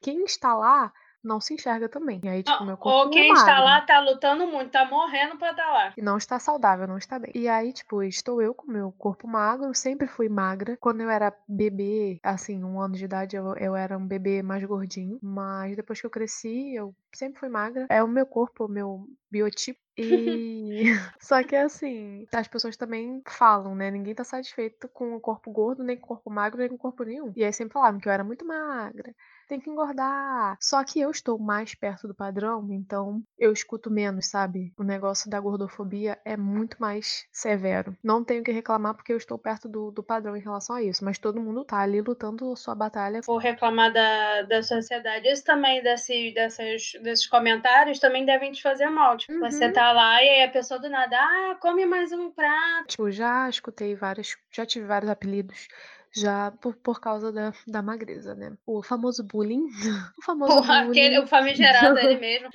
Quem 0.03 0.23
está 0.25 0.55
lá 0.55 0.93
não 1.29 1.41
se 1.41 1.55
enxerga 1.55 1.89
também. 1.89 2.21
E 2.25 2.29
aí, 2.29 2.43
tipo, 2.43 2.65
meu 2.65 2.77
corpo 2.77 2.99
Ou 2.99 3.07
é 3.09 3.11
quem 3.11 3.33
está 3.33 3.61
lá 3.61 3.81
tá 3.83 4.01
lutando 4.01 4.47
muito, 4.47 4.71
tá 4.71 4.87
morrendo 4.87 5.37
pra 5.37 5.51
estar 5.51 5.71
lá. 5.71 5.93
E 5.97 6.03
não 6.03 6.17
está 6.17 6.39
saudável, 6.39 6.89
não 6.89 6.99
está 6.99 7.19
bem. 7.19 7.31
E 7.35 7.47
aí, 7.47 7.73
tipo, 7.73 8.03
estou 8.03 8.43
eu 8.43 8.55
com 8.55 8.71
meu 8.71 8.91
corpo 8.93 9.29
magro, 9.29 9.75
sempre 9.75 10.09
fui 10.09 10.29
magra. 10.29 10.77
Quando 10.81 11.03
eu 11.03 11.11
era 11.11 11.33
bebê, 11.47 12.19
assim, 12.23 12.65
um 12.65 12.81
ano 12.81 12.95
de 12.95 13.05
idade, 13.05 13.37
eu, 13.37 13.55
eu 13.57 13.77
era 13.77 13.97
um 13.97 14.07
bebê 14.07 14.43
mais 14.43 14.65
gordinho. 14.65 15.19
Mas 15.23 15.77
depois 15.77 16.01
que 16.01 16.07
eu 16.07 16.11
cresci, 16.11 16.75
eu 16.75 16.95
sempre 17.13 17.39
fui 17.39 17.49
magra. 17.49 17.87
É 17.91 18.03
o 18.03 18.09
meu 18.09 18.27
corpo, 18.27 18.65
o 18.65 18.69
meu 18.69 19.07
biotipo. 19.31 19.79
E 19.97 20.85
só 21.21 21.43
que 21.43 21.57
assim, 21.57 22.27
as 22.33 22.49
pessoas 22.49 22.77
também 22.77 23.21
falam, 23.27 23.75
né? 23.75 23.91
Ninguém 23.91 24.15
tá 24.15 24.25
satisfeito 24.25 24.89
com 24.89 25.15
o 25.15 25.21
corpo 25.21 25.51
gordo, 25.51 25.83
nem 25.83 25.97
com 25.97 26.05
o 26.05 26.09
corpo 26.09 26.31
magro, 26.31 26.59
nem 26.59 26.69
com 26.69 26.77
o 26.77 26.79
corpo 26.79 27.05
nenhum. 27.05 27.33
E 27.37 27.45
aí 27.45 27.53
sempre 27.53 27.75
falavam 27.75 28.01
que 28.01 28.09
eu 28.09 28.13
era 28.13 28.25
muito 28.25 28.47
magra, 28.47 29.15
tem 29.49 29.59
que 29.59 29.71
engordar. 29.71 30.57
Só 30.61 30.85
que 30.85 31.01
eu 31.01 31.11
estou 31.11 31.39
mais 31.39 31.75
perto 31.75 32.07
do 32.07 32.15
padrão, 32.15 32.69
então 32.71 33.23
eu 33.39 33.53
escuto 33.53 33.91
menos, 33.91 34.27
sabe? 34.27 34.73
O 34.79 34.85
negócio 34.85 35.31
da 35.31 35.41
gordofobia 35.41 36.19
é 36.25 36.37
muito 36.37 36.77
mais 36.79 37.27
severo. 37.33 37.97
Não 38.03 38.23
tenho 38.23 38.45
que 38.45 38.53
reclamar 38.53 38.95
porque 38.95 39.13
eu 39.13 39.17
estou 39.17 39.39
perto 39.39 39.69
do, 39.69 39.91
do 39.91 40.03
padrão 40.03 40.37
em 40.37 40.43
relação 40.43 40.77
a 40.77 40.83
isso, 40.83 41.05
mas 41.05 41.19
todo 41.19 41.41
mundo 41.41 41.65
tá 41.65 41.79
ali 41.79 42.01
lutando 42.01 42.55
sua 42.57 42.75
batalha. 42.75 43.21
Por 43.25 43.39
reclamar 43.39 43.93
da, 43.93 44.43
da 44.43 44.63
sociedade. 44.63 45.29
Isso 45.29 45.45
também, 45.45 45.83
desse, 45.83 46.33
dessas, 46.33 46.93
desses 47.03 47.27
comentários, 47.27 47.99
também 47.99 48.25
devem 48.25 48.53
te 48.53 48.63
fazer 48.63 48.89
mal. 48.89 49.17
Tipo, 49.17 49.33
uhum. 49.33 49.51
você 49.51 49.71
tá 49.73 49.93
lá 49.93 50.23
e 50.23 50.29
aí 50.29 50.43
a 50.45 50.51
pessoa 50.51 50.79
do 50.79 50.89
nada, 50.89 51.17
ah, 51.17 51.57
come 51.61 51.87
mais 51.87 52.13
um 52.13 52.31
prato. 52.31 52.89
Tipo, 52.89 53.11
já 53.11 53.49
escutei 53.49 53.95
vários, 53.95 54.37
já 54.51 54.67
tive 54.67 54.87
vários 54.87 55.11
apelidos 55.11 55.69
já 56.15 56.51
por, 56.61 56.75
por 56.77 57.01
causa 57.01 57.33
da, 57.33 57.53
da 57.67 57.83
magreza, 57.83 58.35
né? 58.35 58.53
O 58.67 58.83
famoso 58.83 59.23
bullying. 59.25 59.67
O 60.19 60.23
famoso 60.23 60.55
Porra, 60.55 60.85
bullying. 60.85 60.91
Aquele, 60.91 61.19
o 61.21 61.27
famigerado 61.27 61.99
ele 61.99 62.19
mesmo. 62.19 62.49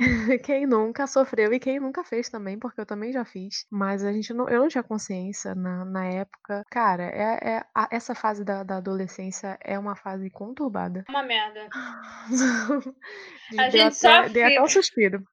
quem 0.44 0.66
nunca 0.66 1.08
sofreu 1.08 1.54
e 1.54 1.60
quem 1.60 1.80
nunca 1.80 2.04
fez 2.04 2.30
também, 2.30 2.60
porque 2.60 2.80
eu 2.80 2.86
também 2.86 3.12
já 3.12 3.26
fiz. 3.26 3.66
Mas 3.72 4.04
a 4.04 4.12
gente 4.12 4.34
não, 4.34 4.50
eu 4.50 4.60
não 4.60 4.68
tinha 4.68 4.84
consciência 4.84 5.56
na, 5.56 5.86
na 5.86 6.06
época. 6.06 6.66
Cara, 6.70 7.04
é, 7.04 7.56
é 7.56 7.66
a, 7.74 7.88
essa 7.92 8.14
fase 8.14 8.44
da, 8.44 8.64
da 8.64 8.78
adolescência 8.78 9.58
é 9.62 9.78
uma 9.78 9.96
fase 9.96 10.30
conturbada. 10.30 11.04
Uma 11.10 11.24
merda. 11.24 11.68
a 13.58 13.70
gente 13.70 13.82
até, 13.82 13.92
sofre. 13.92 14.30
Dei 14.30 14.44
até 14.44 14.62
um 14.62 14.68
suspiro. 14.68 15.26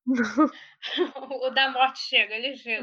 o 1.43 1.50
da 1.50 1.71
morte 1.71 2.00
chega, 2.00 2.35
ele 2.35 2.57
chega. 2.57 2.83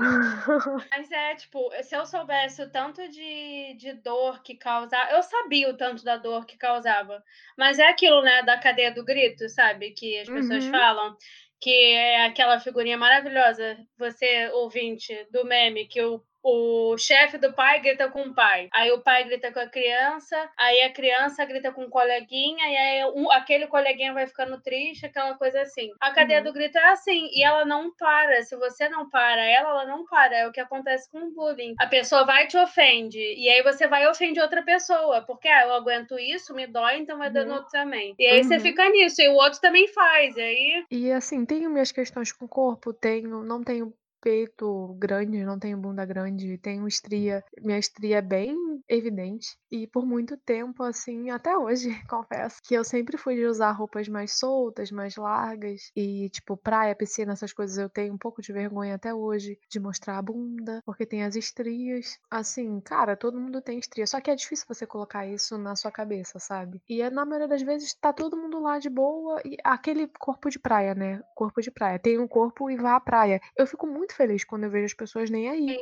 Mas 0.91 1.11
é, 1.11 1.35
tipo, 1.35 1.69
se 1.81 1.95
eu 1.95 2.05
soubesse 2.05 2.61
o 2.61 2.69
tanto 2.69 3.07
de, 3.09 3.75
de 3.77 3.93
dor 3.93 4.41
que 4.43 4.55
causava. 4.55 5.11
Eu 5.11 5.23
sabia 5.27 5.69
o 5.69 5.77
tanto 5.77 6.03
da 6.03 6.17
dor 6.17 6.45
que 6.45 6.57
causava. 6.57 7.23
Mas 7.57 7.79
é 7.79 7.87
aquilo, 7.87 8.21
né, 8.21 8.43
da 8.43 8.57
cadeia 8.57 8.91
do 8.91 9.05
grito, 9.05 9.47
sabe? 9.49 9.91
Que 9.91 10.19
as 10.19 10.27
pessoas 10.27 10.65
uhum. 10.65 10.71
falam. 10.71 11.17
Que 11.59 11.93
é 11.93 12.25
aquela 12.25 12.59
figurinha 12.59 12.97
maravilhosa, 12.97 13.77
você 13.97 14.49
ouvinte 14.53 15.13
do 15.31 15.43
meme, 15.43 15.87
que 15.87 16.01
o 16.01 16.23
o 16.49 16.97
chefe 16.97 17.37
do 17.37 17.51
pai 17.51 17.81
grita 17.81 18.09
com 18.09 18.21
o 18.21 18.33
pai. 18.33 18.69
Aí 18.73 18.89
o 18.91 19.01
pai 19.01 19.25
grita 19.25 19.51
com 19.51 19.59
a 19.59 19.67
criança, 19.67 20.49
aí 20.57 20.81
a 20.81 20.93
criança 20.93 21.43
grita 21.43 21.71
com 21.73 21.83
o 21.83 21.89
coleguinha, 21.89 22.69
e 22.69 22.77
aí 22.77 23.05
um, 23.15 23.29
aquele 23.31 23.67
coleguinha 23.67 24.13
vai 24.13 24.25
ficando 24.25 24.61
triste, 24.61 25.05
aquela 25.05 25.33
coisa 25.35 25.61
assim. 25.61 25.91
A 25.99 26.11
cadeia 26.11 26.39
uhum. 26.39 26.45
do 26.45 26.53
grito 26.53 26.77
é 26.77 26.89
assim, 26.89 27.27
e 27.33 27.43
ela 27.43 27.65
não 27.65 27.93
para. 27.93 28.41
Se 28.43 28.55
você 28.55 28.87
não 28.87 29.09
para 29.09 29.43
ela, 29.43 29.69
ela 29.69 29.85
não 29.85 30.05
para. 30.05 30.37
É 30.37 30.47
o 30.47 30.51
que 30.51 30.61
acontece 30.61 31.11
com 31.11 31.19
o 31.19 31.31
bullying. 31.33 31.75
A 31.79 31.87
pessoa 31.87 32.25
vai 32.25 32.45
e 32.45 32.47
te 32.47 32.57
ofende, 32.57 33.19
e 33.19 33.49
aí 33.49 33.61
você 33.61 33.87
vai 33.87 34.03
e 34.03 34.07
ofende 34.07 34.39
outra 34.39 34.63
pessoa, 34.63 35.21
porque 35.23 35.49
ah, 35.49 35.63
eu 35.63 35.73
aguento 35.73 36.17
isso, 36.17 36.53
me 36.53 36.65
dói, 36.65 36.99
então 36.99 37.17
vai 37.17 37.29
dando 37.29 37.49
uhum. 37.49 37.55
outro 37.55 37.71
também. 37.71 38.15
E 38.17 38.25
aí 38.25 38.37
uhum. 38.37 38.43
você 38.43 38.59
fica 38.59 38.87
nisso, 38.89 39.21
e 39.21 39.27
o 39.27 39.33
outro 39.33 39.59
também 39.59 39.87
faz, 39.89 40.37
e 40.37 40.41
aí... 40.41 40.85
E 40.89 41.11
assim, 41.11 41.45
tenho 41.45 41.69
minhas 41.69 41.91
questões 41.91 42.31
com 42.31 42.45
o 42.45 42.49
corpo, 42.49 42.93
tenho, 42.93 43.43
não 43.43 43.61
tenho 43.63 43.93
peito 44.21 44.95
grande, 44.99 45.43
não 45.43 45.59
tenho 45.59 45.77
bunda 45.77 46.05
grande, 46.05 46.57
tenho 46.57 46.87
estria, 46.87 47.43
minha 47.61 47.77
estria 47.77 48.17
é 48.17 48.21
bem 48.21 48.55
evidente. 48.87 49.57
E 49.71 49.85
por 49.87 50.05
muito 50.05 50.37
tempo, 50.37 50.83
assim, 50.83 51.29
até 51.29 51.57
hoje, 51.57 51.89
confesso, 52.09 52.61
que 52.63 52.73
eu 52.73 52.83
sempre 52.83 53.17
fui 53.17 53.35
de 53.35 53.45
usar 53.45 53.71
roupas 53.71 54.07
mais 54.07 54.37
soltas, 54.37 54.91
mais 54.91 55.15
largas. 55.15 55.91
E, 55.95 56.29
tipo, 56.29 56.55
praia, 56.57 56.95
piscina, 56.95 57.33
essas 57.33 57.53
coisas 57.53 57.77
eu 57.77 57.89
tenho 57.89 58.13
um 58.13 58.17
pouco 58.17 58.41
de 58.41 58.51
vergonha 58.53 58.95
até 58.95 59.13
hoje 59.13 59.57
de 59.69 59.79
mostrar 59.79 60.17
a 60.17 60.21
bunda, 60.21 60.81
porque 60.85 61.05
tem 61.05 61.23
as 61.23 61.35
estrias. 61.35 62.17
Assim, 62.29 62.79
cara, 62.81 63.15
todo 63.15 63.39
mundo 63.39 63.61
tem 63.61 63.77
estria. 63.79 64.07
Só 64.07 64.19
que 64.21 64.31
é 64.31 64.35
difícil 64.35 64.65
você 64.67 64.85
colocar 64.85 65.27
isso 65.27 65.57
na 65.57 65.75
sua 65.75 65.91
cabeça, 65.91 66.39
sabe? 66.39 66.81
E 66.87 67.01
é, 67.01 67.09
na 67.09 67.25
maioria 67.25 67.47
das 67.47 67.61
vezes 67.61 67.93
tá 67.93 68.13
todo 68.13 68.37
mundo 68.37 68.59
lá 68.59 68.79
de 68.79 68.89
boa. 68.89 69.41
E 69.45 69.57
aquele 69.63 70.07
corpo 70.19 70.49
de 70.49 70.59
praia, 70.59 70.95
né? 70.95 71.21
Corpo 71.35 71.61
de 71.61 71.71
praia. 71.71 71.99
Tem 71.99 72.17
um 72.19 72.27
corpo 72.27 72.69
e 72.69 72.77
vá 72.77 72.95
à 72.95 72.99
praia. 72.99 73.41
Eu 73.55 73.67
fico 73.67 73.85
muito 73.85 74.06
feliz 74.15 74.43
quando 74.43 74.63
eu 74.65 74.69
vejo 74.69 74.85
as 74.85 74.93
pessoas 74.93 75.29
nem 75.29 75.49
aí. 75.49 75.77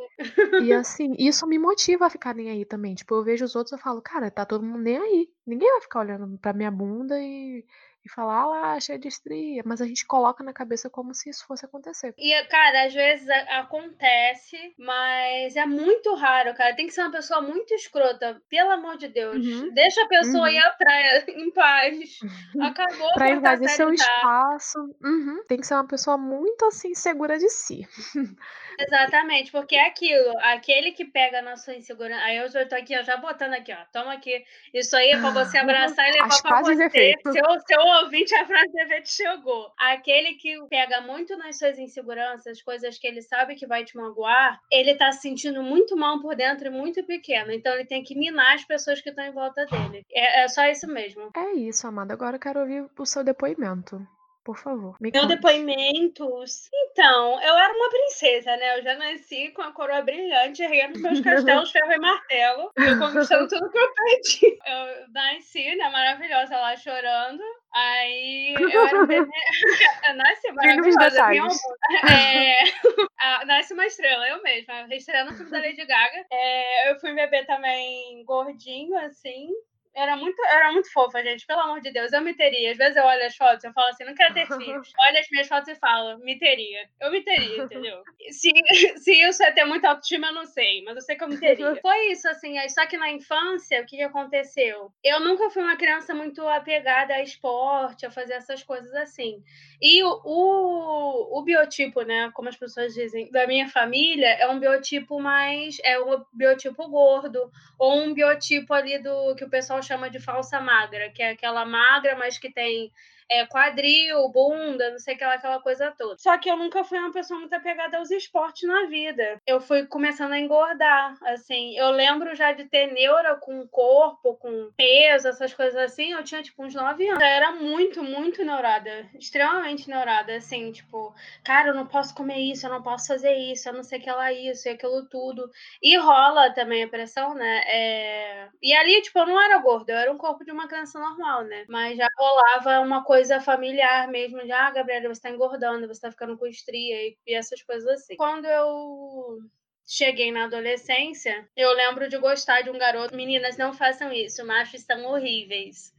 e 0.63 0.73
assim, 0.73 1.15
isso 1.17 1.45
me 1.47 1.57
motiva 1.57 2.05
a 2.05 2.09
ficar 2.09 2.33
nem 2.35 2.49
aí 2.49 2.65
também. 2.65 2.95
Tipo, 2.95 3.15
eu 3.15 3.23
vejo 3.23 3.45
os 3.45 3.55
outros 3.55 3.73
eu 3.73 3.77
falo, 3.77 4.01
cara, 4.01 4.31
tá 4.31 4.45
todo 4.45 4.65
mundo 4.65 4.83
nem 4.83 4.97
aí. 4.97 5.29
Ninguém 5.45 5.69
vai 5.71 5.81
ficar 5.81 5.99
olhando 5.99 6.37
pra 6.37 6.53
minha 6.53 6.71
bunda 6.71 7.19
e 7.19 7.65
e 8.05 8.09
falar, 8.09 8.41
ah 8.41 8.45
lá, 8.45 8.79
cheia 8.79 8.99
de 8.99 9.07
estria. 9.07 9.63
Mas 9.65 9.81
a 9.81 9.87
gente 9.87 10.05
coloca 10.05 10.43
na 10.43 10.53
cabeça 10.53 10.89
como 10.89 11.13
se 11.13 11.29
isso 11.29 11.45
fosse 11.47 11.65
acontecer. 11.65 12.13
E, 12.17 12.43
cara, 12.45 12.85
às 12.85 12.93
vezes 12.93 13.27
acontece, 13.49 14.57
mas 14.77 15.55
é 15.55 15.65
muito 15.65 16.13
raro, 16.13 16.53
cara. 16.53 16.75
Tem 16.75 16.85
que 16.85 16.93
ser 16.93 17.01
uma 17.01 17.11
pessoa 17.11 17.41
muito 17.41 17.73
escrota, 17.73 18.39
pelo 18.47 18.71
amor 18.71 18.97
de 18.97 19.07
Deus. 19.07 19.45
Uhum. 19.45 19.73
Deixa 19.73 20.03
a 20.03 20.07
pessoa 20.07 20.47
uhum. 20.47 20.53
ir 20.53 20.59
à 20.59 20.69
praia 20.71 21.25
em 21.29 21.51
paz. 21.51 22.19
Acabou 22.61 23.13
pra 23.13 23.31
invadir 23.31 23.69
seu 23.69 23.91
espaço. 23.91 24.79
Uhum. 25.03 25.43
Tem 25.47 25.59
que 25.59 25.65
ser 25.65 25.73
uma 25.73 25.87
pessoa 25.87 26.17
muito 26.17 26.65
assim, 26.65 26.93
segura 26.93 27.37
de 27.37 27.49
si. 27.49 27.87
Exatamente, 28.77 29.51
porque 29.51 29.75
é 29.75 29.87
aquilo, 29.87 30.33
aquele 30.39 30.91
que 30.91 31.05
pega 31.05 31.41
na 31.41 31.55
sua 31.55 31.75
insegurança. 31.75 32.23
Aí 32.25 32.37
eu 32.37 32.49
já 32.49 32.65
tô 32.65 32.75
aqui, 32.75 32.97
ó, 32.97 33.01
já 33.03 33.15
botando 33.17 33.53
aqui, 33.53 33.71
ó. 33.71 33.77
Toma 33.91 34.13
aqui. 34.13 34.43
Isso 34.73 34.95
aí 34.97 35.11
é 35.11 35.17
pra 35.17 35.29
você 35.29 35.57
abraçar 35.57 36.09
e 36.09 36.11
levar 36.11 36.27
As 36.27 36.41
pra 36.41 36.61
você. 36.61 37.13
Seu, 37.23 37.59
seu 37.65 37.94
ouvinte, 38.03 38.33
a 38.35 38.45
frase 38.45 38.71
de 38.71 38.81
efeito 38.81 39.09
chegou. 39.09 39.71
Aquele 39.77 40.35
que 40.35 40.55
pega 40.67 41.01
muito 41.01 41.37
nas 41.37 41.57
suas 41.57 41.77
inseguranças, 41.77 42.61
coisas 42.61 42.97
que 42.97 43.07
ele 43.07 43.21
sabe 43.21 43.55
que 43.55 43.67
vai 43.67 43.83
te 43.83 43.95
magoar, 43.95 44.59
ele 44.71 44.95
tá 44.95 45.11
se 45.11 45.21
sentindo 45.21 45.61
muito 45.61 45.95
mal 45.95 46.21
por 46.21 46.35
dentro 46.35 46.67
e 46.67 46.71
muito 46.71 47.03
pequeno. 47.05 47.51
Então 47.51 47.73
ele 47.73 47.85
tem 47.85 48.03
que 48.03 48.17
minar 48.17 48.55
as 48.55 48.65
pessoas 48.65 49.01
que 49.01 49.09
estão 49.09 49.25
em 49.25 49.31
volta 49.31 49.65
dele. 49.65 50.05
É, 50.11 50.43
é 50.43 50.47
só 50.47 50.65
isso 50.65 50.87
mesmo. 50.87 51.31
É 51.35 51.53
isso, 51.53 51.87
Amada. 51.87 52.13
Agora 52.13 52.35
eu 52.35 52.39
quero 52.39 52.59
ouvir 52.59 52.85
o 52.97 53.05
seu 53.05 53.23
depoimento. 53.23 54.05
Por 54.45 54.57
favor. 54.57 54.95
Me 55.01 55.09
Meu 55.11 55.23
conte. 55.23 55.35
depoimentos. 55.35 56.69
Então, 56.71 57.41
eu 57.41 57.57
era 57.57 57.73
uma 57.73 57.89
princesa, 57.89 58.55
né? 58.55 58.77
Eu 58.77 58.83
já 58.83 58.93
nasci 58.93 59.49
com 59.49 59.63
a 59.63 59.71
coroa 59.71 60.03
brilhante, 60.03 60.61
erguendo 60.61 60.99
meus 60.99 61.19
castelos, 61.19 61.71
ferro 61.71 61.91
e 61.91 61.97
martelo. 61.97 62.71
Eu 62.75 62.99
conquistando 62.99 63.47
tudo 63.47 63.71
que 63.71 63.77
eu 63.79 63.93
pedi. 63.95 64.59
Eu 64.67 65.11
nasci, 65.11 65.75
né? 65.75 65.89
Maravilhosa 65.89 66.57
lá 66.57 66.77
chorando. 66.77 67.41
Aí 67.73 68.53
eu 68.59 68.87
era 68.87 69.01
um 69.01 69.07
bebê. 69.07 69.31
nasce 70.15 70.51
maravilhosa. 70.51 71.59
É... 72.07 72.63
ah, 73.19 73.45
nasce 73.45 73.73
uma 73.73 73.87
estrela, 73.87 74.29
eu 74.29 74.43
mesma. 74.43 74.85
Estreando 74.93 75.31
no 75.31 75.37
filme 75.37 75.51
da 75.51 75.57
Lady 75.57 75.83
Gaga. 75.83 76.23
É... 76.31 76.91
Eu 76.91 76.99
fui 76.99 77.11
um 77.11 77.15
bebê 77.15 77.43
também 77.45 78.23
gordinho, 78.25 78.95
assim. 78.99 79.49
Era 79.95 80.17
muito, 80.17 80.43
era 80.45 80.73
muito 80.73 80.91
fofa, 80.91 81.23
gente. 81.23 81.47
Pelo 81.47 81.61
amor 81.61 81.79
de 81.79 81.89
Deus, 81.89 82.11
eu 82.11 82.21
me 82.21 82.33
teria. 82.33 82.71
Às 82.71 82.77
vezes 82.77 82.97
eu 82.97 83.03
olho 83.05 83.25
as 83.25 83.35
fotos 83.35 83.63
e 83.63 83.71
falo 83.71 83.87
assim, 83.87 84.03
não 84.03 84.13
quero 84.13 84.33
ter 84.33 84.45
filhos. 84.47 84.91
Olho 85.07 85.19
as 85.19 85.27
minhas 85.31 85.47
fotos 85.47 85.69
e 85.69 85.75
falo, 85.75 86.19
me 86.19 86.37
teria. 86.37 86.89
Eu 86.99 87.11
me 87.11 87.21
teria, 87.21 87.63
entendeu? 87.63 88.03
Se, 88.29 88.51
se 88.97 89.13
isso 89.13 89.41
é 89.41 89.51
ter 89.51 89.63
muita 89.63 89.89
autoestima, 89.89 90.27
eu 90.27 90.33
não 90.33 90.45
sei, 90.45 90.83
mas 90.83 90.95
eu 90.95 91.01
sei 91.01 91.15
que 91.15 91.23
eu 91.23 91.29
me 91.29 91.39
teria. 91.39 91.75
Foi 91.81 92.11
isso, 92.11 92.27
assim. 92.27 92.55
Só 92.67 92.85
que 92.85 92.97
na 92.97 93.09
infância, 93.09 93.81
o 93.81 93.85
que, 93.85 93.95
que 93.95 94.03
aconteceu? 94.03 94.91
Eu 95.01 95.21
nunca 95.21 95.49
fui 95.49 95.63
uma 95.63 95.77
criança 95.77 96.13
muito 96.13 96.45
apegada 96.45 97.13
a 97.13 97.23
esporte, 97.23 98.05
a 98.05 98.11
fazer 98.11 98.33
essas 98.33 98.63
coisas 98.63 98.93
assim. 98.95 99.41
E 99.81 100.03
o, 100.03 100.21
o, 100.25 101.39
o 101.39 101.43
biotipo, 101.43 102.01
né, 102.01 102.29
como 102.33 102.49
as 102.49 102.57
pessoas 102.57 102.93
dizem, 102.93 103.31
da 103.31 103.47
minha 103.47 103.69
família, 103.69 104.27
é 104.27 104.47
um 104.49 104.59
biotipo 104.59 105.21
mais. 105.21 105.77
É 105.85 105.97
um 105.99 106.21
biotipo 106.33 106.85
gordo, 106.89 107.49
ou 107.79 108.01
um 108.01 108.13
biotipo 108.13 108.73
ali 108.73 108.99
do 108.99 109.35
que 109.35 109.45
o 109.45 109.49
pessoal 109.49 109.81
chama 109.85 110.09
de 110.09 110.19
falsa 110.19 110.59
magra, 110.59 111.09
que 111.09 111.21
é 111.21 111.31
aquela 111.31 111.65
magra, 111.65 112.15
mas 112.15 112.37
que 112.37 112.51
tem 112.51 112.91
é, 113.29 113.45
quadril, 113.45 114.29
bunda, 114.29 114.91
não 114.91 114.99
sei 114.99 115.15
aquela, 115.15 115.33
aquela 115.33 115.59
coisa 115.59 115.91
toda. 115.91 116.17
Só 116.17 116.37
que 116.37 116.49
eu 116.49 116.57
nunca 116.57 116.83
fui 116.83 116.97
uma 116.99 117.11
pessoa 117.11 117.39
muito 117.39 117.53
apegada 117.53 117.97
aos 117.97 118.11
esportes 118.11 118.67
na 118.67 118.85
vida. 118.85 119.41
Eu 119.47 119.59
fui 119.59 119.85
começando 119.85 120.33
a 120.33 120.39
engordar, 120.39 121.17
assim. 121.23 121.75
Eu 121.77 121.89
lembro 121.91 122.35
já 122.35 122.51
de 122.53 122.65
ter 122.65 122.91
neura 122.91 123.35
com 123.35 123.67
corpo, 123.67 124.35
com 124.35 124.71
peso, 124.77 125.27
essas 125.27 125.53
coisas 125.53 125.75
assim. 125.75 126.11
Eu 126.11 126.23
tinha, 126.23 126.43
tipo, 126.43 126.63
uns 126.63 126.73
9 126.75 127.07
anos. 127.09 127.21
Eu 127.21 127.27
era 127.27 127.51
muito, 127.51 128.03
muito 128.03 128.43
neurada. 128.43 129.07
Extremamente 129.15 129.89
neurada, 129.89 130.35
assim, 130.35 130.71
tipo, 130.71 131.13
cara, 131.43 131.69
eu 131.69 131.75
não 131.75 131.87
posso 131.87 132.13
comer 132.13 132.39
isso, 132.39 132.65
eu 132.65 132.71
não 132.71 132.81
posso 132.81 133.07
fazer 133.07 133.33
isso, 133.33 133.67
eu 133.67 133.73
não 133.73 133.83
sei 133.83 133.99
que 133.99 134.09
ela 134.09 134.31
isso 134.31 134.67
e 134.67 134.71
aquilo 134.71 135.07
tudo. 135.09 135.49
E 135.81 135.97
rola 135.97 136.51
também 136.53 136.83
a 136.83 136.87
pressão, 136.87 137.33
né? 137.33 137.63
É... 137.67 138.47
E 138.61 138.73
ali, 138.73 139.01
tipo, 139.01 139.17
eu 139.19 139.25
não 139.25 139.41
era 139.41 139.57
gorda, 139.59 139.93
eu 139.93 139.97
era 139.97 140.11
um 140.11 140.17
corpo 140.17 140.43
de 140.45 140.51
uma 140.51 140.67
criança 140.67 140.99
normal, 140.99 141.43
né? 141.43 141.65
Mas 141.67 141.97
já 141.97 142.07
rolava 142.17 142.81
uma 142.81 143.03
coisa 143.03 143.14
coisa 143.15 143.39
familiar 143.39 144.09
mesmo, 144.09 144.43
de 144.43 144.51
ah, 144.51 144.69
Gabriela, 144.71 145.07
você 145.07 145.21
tá 145.21 145.29
engordando, 145.29 145.87
você 145.87 146.01
tá 146.01 146.11
ficando 146.11 146.37
com 146.37 146.45
estria 146.45 147.07
e, 147.07 147.17
e 147.25 147.33
essas 147.33 147.61
coisas 147.61 147.87
assim. 147.87 148.17
Quando 148.17 148.43
eu 148.43 149.39
cheguei 149.87 150.33
na 150.33 150.43
adolescência, 150.43 151.47
eu 151.55 151.71
lembro 151.71 152.09
de 152.09 152.17
gostar 152.17 152.61
de 152.61 152.69
um 152.69 152.77
garoto. 152.77 153.15
Meninas, 153.15 153.55
não 153.55 153.73
façam 153.73 154.11
isso, 154.11 154.45
machos 154.45 154.81
estão 154.81 155.05
horríveis. 155.05 155.94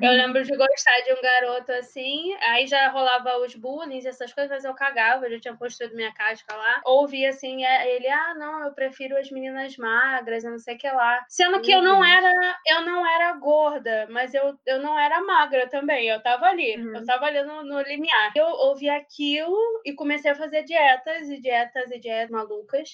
Eu 0.00 0.10
lembro 0.12 0.42
de 0.42 0.56
gostar 0.56 1.00
de 1.04 1.12
um 1.12 1.22
garoto 1.22 1.72
assim, 1.72 2.34
aí 2.42 2.66
já 2.66 2.88
rolava 2.88 3.38
os 3.38 3.54
bullying, 3.54 4.06
essas 4.06 4.32
coisas, 4.32 4.50
mas 4.50 4.64
eu 4.64 4.74
cagava, 4.74 5.26
eu 5.26 5.32
já 5.32 5.40
tinha 5.40 5.56
construído 5.56 5.94
minha 5.94 6.12
casca 6.12 6.54
lá. 6.54 6.80
Ouvi 6.84 7.24
assim, 7.26 7.64
é, 7.64 7.94
ele, 7.94 8.08
ah, 8.08 8.34
não, 8.34 8.64
eu 8.64 8.72
prefiro 8.72 9.16
as 9.16 9.30
meninas 9.30 9.76
magras, 9.76 10.44
eu 10.44 10.50
não 10.50 10.58
sei 10.58 10.74
o 10.74 10.78
que 10.78 10.88
lá. 10.88 11.24
Sendo 11.28 11.60
que 11.60 11.70
eu 11.70 11.82
não 11.82 12.04
era, 12.04 12.58
eu 12.66 12.82
não 12.82 13.06
era 13.06 13.32
gorda, 13.34 14.06
mas 14.10 14.34
eu, 14.34 14.58
eu 14.66 14.80
não 14.80 14.98
era 14.98 15.22
magra 15.22 15.68
também, 15.68 16.08
eu 16.08 16.20
tava 16.22 16.46
ali, 16.46 16.76
uhum. 16.76 16.96
eu 16.96 17.04
tava 17.04 17.26
ali 17.26 17.42
no, 17.42 17.62
no 17.64 17.80
limiar. 17.82 18.32
Eu 18.34 18.46
ouvi 18.46 18.88
aquilo 18.88 19.56
e 19.84 19.92
comecei 19.94 20.30
a 20.30 20.34
fazer 20.34 20.64
dietas 20.64 21.28
e 21.28 21.40
dietas 21.40 21.90
e 21.90 21.98
dietas 21.98 22.30
malucas. 22.30 22.90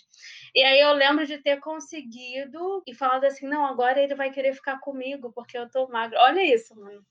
E 0.55 0.63
aí 0.63 0.81
eu 0.81 0.93
lembro 0.93 1.27
de 1.27 1.39
ter 1.39 1.59
conseguido 1.61 2.83
e 2.87 2.95
falado 2.95 3.25
assim, 3.25 3.47
não, 3.47 3.65
agora 3.67 4.01
ele 4.01 4.15
vai 4.15 4.31
querer 4.31 4.55
ficar 4.55 4.79
comigo 4.81 5.33
porque 5.35 5.57
eu 5.57 5.69
tô 5.71 5.89
magra. 5.89 6.21
Olha 6.23 6.43
isso 6.43 6.56
isso, 6.57 6.75
mano. 6.75 7.05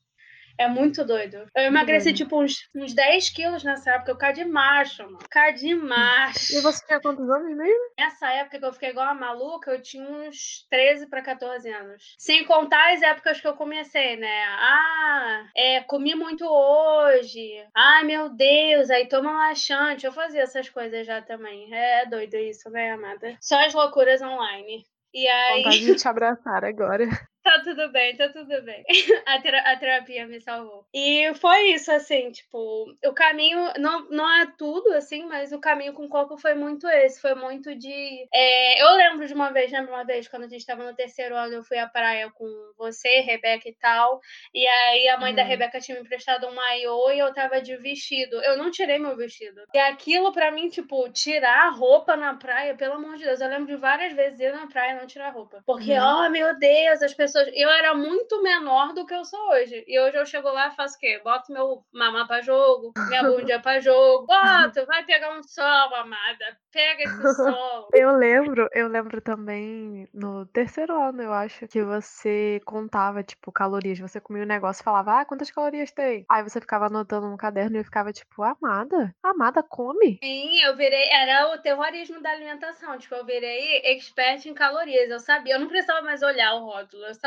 É 0.58 0.66
muito 0.68 1.04
doido. 1.04 1.46
Eu 1.54 1.64
emagreci, 1.64 2.14
tipo, 2.14 2.42
uns, 2.42 2.68
uns 2.74 2.94
10 2.94 3.30
quilos 3.30 3.62
nessa 3.62 3.92
época. 3.92 4.12
Eu 4.12 4.16
caí 4.16 4.32
de 4.32 4.44
macho, 4.44 5.02
mano. 5.04 5.18
Caí 5.30 5.52
de 5.54 5.74
macho. 5.74 6.54
E 6.54 6.60
você 6.62 6.84
tinha 6.86 7.00
quantos 7.00 7.28
anos 7.28 7.54
mesmo? 7.54 7.90
Nessa 7.98 8.30
época 8.32 8.58
que 8.58 8.64
eu 8.64 8.72
fiquei 8.72 8.90
igual 8.90 9.08
a 9.08 9.14
maluca, 9.14 9.70
eu 9.70 9.82
tinha 9.82 10.08
uns 10.08 10.66
13 10.70 11.08
para 11.08 11.22
14 11.22 11.68
anos. 11.70 12.14
Sem 12.18 12.44
contar 12.44 12.94
as 12.94 13.02
épocas 13.02 13.40
que 13.40 13.46
eu 13.46 13.54
comecei, 13.54 14.16
né? 14.16 14.44
Ah, 14.44 15.46
é, 15.54 15.82
comi 15.82 16.14
muito 16.14 16.46
hoje. 16.46 17.62
Ai, 17.74 18.04
meu 18.04 18.30
Deus, 18.30 18.88
aí 18.88 19.06
toma 19.08 19.48
laxante. 19.48 20.06
Eu 20.06 20.12
fazia 20.12 20.42
essas 20.42 20.70
coisas 20.70 21.06
já 21.06 21.20
também. 21.20 21.72
É 21.74 22.06
doido 22.06 22.36
isso, 22.36 22.70
né, 22.70 22.92
amada? 22.92 23.36
Só 23.42 23.62
as 23.62 23.74
loucuras 23.74 24.22
online. 24.22 24.84
E 25.12 25.28
aí. 25.28 25.62
Vontade 25.62 25.84
de 25.84 25.94
te 25.96 26.08
abraçar 26.08 26.64
agora. 26.64 27.04
Tá 27.46 27.60
tudo 27.62 27.92
bem, 27.92 28.16
tá 28.16 28.28
tudo 28.28 28.60
bem. 28.62 28.84
A, 29.24 29.40
tera 29.40 29.60
a, 29.60 29.76
terapia 29.76 30.26
me 30.26 30.40
salvou. 30.40 30.84
E 30.92 31.32
foi 31.34 31.74
isso, 31.74 31.92
assim, 31.92 32.32
tipo, 32.32 32.92
o 33.04 33.12
caminho, 33.12 33.72
não, 33.78 34.08
não 34.10 34.28
é 34.28 34.52
tudo, 34.58 34.92
assim, 34.94 35.24
mas 35.26 35.52
o 35.52 35.60
caminho 35.60 35.92
com 35.92 36.06
o 36.06 36.08
corpo 36.08 36.36
foi 36.36 36.54
muito 36.54 36.88
esse. 36.88 37.20
Foi 37.20 37.36
muito 37.36 37.72
de. 37.76 38.26
É, 38.34 38.82
eu 38.82 38.96
lembro 38.96 39.28
de 39.28 39.32
uma 39.32 39.52
vez, 39.52 39.70
lembro 39.70 39.92
uma 39.92 40.04
vez, 40.04 40.26
quando 40.26 40.42
a 40.42 40.48
gente 40.48 40.66
tava 40.66 40.82
no 40.82 40.96
terceiro 40.96 41.36
ano, 41.36 41.54
eu 41.54 41.62
fui 41.62 41.78
à 41.78 41.86
praia 41.86 42.28
com 42.32 42.46
você, 42.76 43.20
Rebeca 43.20 43.68
e 43.68 43.74
tal. 43.76 44.20
E 44.52 44.66
aí 44.66 45.08
a 45.08 45.16
mãe 45.16 45.30
uhum. 45.30 45.36
da 45.36 45.44
Rebeca 45.44 45.78
tinha 45.78 45.96
me 45.96 46.04
emprestado 46.04 46.48
um 46.48 46.54
maiô 46.54 47.12
e 47.12 47.20
eu 47.20 47.32
tava 47.32 47.60
de 47.60 47.76
vestido. 47.76 48.42
Eu 48.42 48.56
não 48.56 48.72
tirei 48.72 48.98
meu 48.98 49.16
vestido. 49.16 49.62
E 49.72 49.78
aquilo 49.78 50.32
pra 50.32 50.50
mim, 50.50 50.68
tipo, 50.68 51.08
tirar 51.10 51.68
a 51.68 51.70
roupa 51.70 52.16
na 52.16 52.34
praia, 52.34 52.74
pelo 52.74 52.94
amor 52.94 53.16
de 53.16 53.24
Deus. 53.24 53.40
Eu 53.40 53.48
lembro 53.48 53.66
de 53.66 53.76
várias 53.76 54.12
vezes 54.14 54.40
ir 54.40 54.52
na 54.52 54.66
praia 54.66 54.94
e 54.94 54.98
não 54.98 55.06
tirar 55.06 55.28
a 55.28 55.32
roupa. 55.32 55.62
Porque, 55.64 55.92
uhum. 55.92 56.26
oh 56.26 56.28
meu 56.28 56.58
Deus, 56.58 57.02
as 57.02 57.14
pessoas 57.14 57.35
pessoas. 57.36 57.50
Eu 57.54 57.68
era 57.68 57.94
muito 57.94 58.42
menor 58.42 58.94
do 58.94 59.06
que 59.06 59.14
eu 59.14 59.24
sou 59.24 59.38
hoje. 59.50 59.84
E 59.86 60.00
hoje 60.00 60.16
eu 60.16 60.26
chego 60.26 60.48
lá 60.48 60.68
e 60.68 60.76
faço 60.76 60.96
o 60.96 60.98
quê? 60.98 61.20
Boto 61.22 61.52
meu 61.52 61.84
mamá 61.92 62.26
pra 62.26 62.40
jogo, 62.40 62.92
minha 63.08 63.22
bunda 63.22 63.60
pra 63.60 63.78
jogo. 63.80 64.26
Boto, 64.26 64.86
vai 64.86 65.04
pegar 65.04 65.36
um 65.38 65.42
sol, 65.42 65.94
amada. 65.94 66.56
Pega 66.72 67.02
esse 67.02 67.34
sol. 67.34 67.88
Eu 67.92 68.16
lembro, 68.16 68.68
eu 68.72 68.88
lembro 68.88 69.20
também 69.20 70.08
no 70.14 70.46
terceiro 70.46 70.94
ano, 71.00 71.22
eu 71.22 71.32
acho, 71.32 71.66
que 71.68 71.82
você 71.82 72.60
contava, 72.64 73.22
tipo, 73.22 73.52
calorias. 73.52 73.98
Você 73.98 74.20
comia 74.20 74.42
um 74.42 74.46
negócio 74.46 74.82
e 74.82 74.84
falava, 74.84 75.20
ah, 75.20 75.24
quantas 75.24 75.50
calorias 75.50 75.90
tem? 75.90 76.24
Aí 76.30 76.42
você 76.42 76.60
ficava 76.60 76.86
anotando 76.86 77.28
no 77.28 77.36
caderno 77.36 77.76
e 77.76 77.80
eu 77.80 77.84
ficava, 77.84 78.12
tipo, 78.12 78.42
amada? 78.42 79.14
Amada 79.22 79.62
come? 79.62 80.18
Sim, 80.22 80.60
eu 80.62 80.76
virei. 80.76 81.08
Era 81.10 81.52
o 81.52 81.58
terrorismo 81.58 82.20
da 82.20 82.30
alimentação. 82.30 82.96
Tipo, 82.98 83.14
eu 83.16 83.24
virei 83.24 83.82
expert 83.84 84.46
em 84.46 84.54
calorias. 84.54 85.10
Eu 85.10 85.20
sabia, 85.20 85.54
eu 85.54 85.60
não 85.60 85.68
precisava 85.68 86.02
mais 86.02 86.22
olhar 86.22 86.54
o 86.54 86.64
rótulo. 86.64 87.04
Eu 87.04 87.14
sabia 87.14 87.25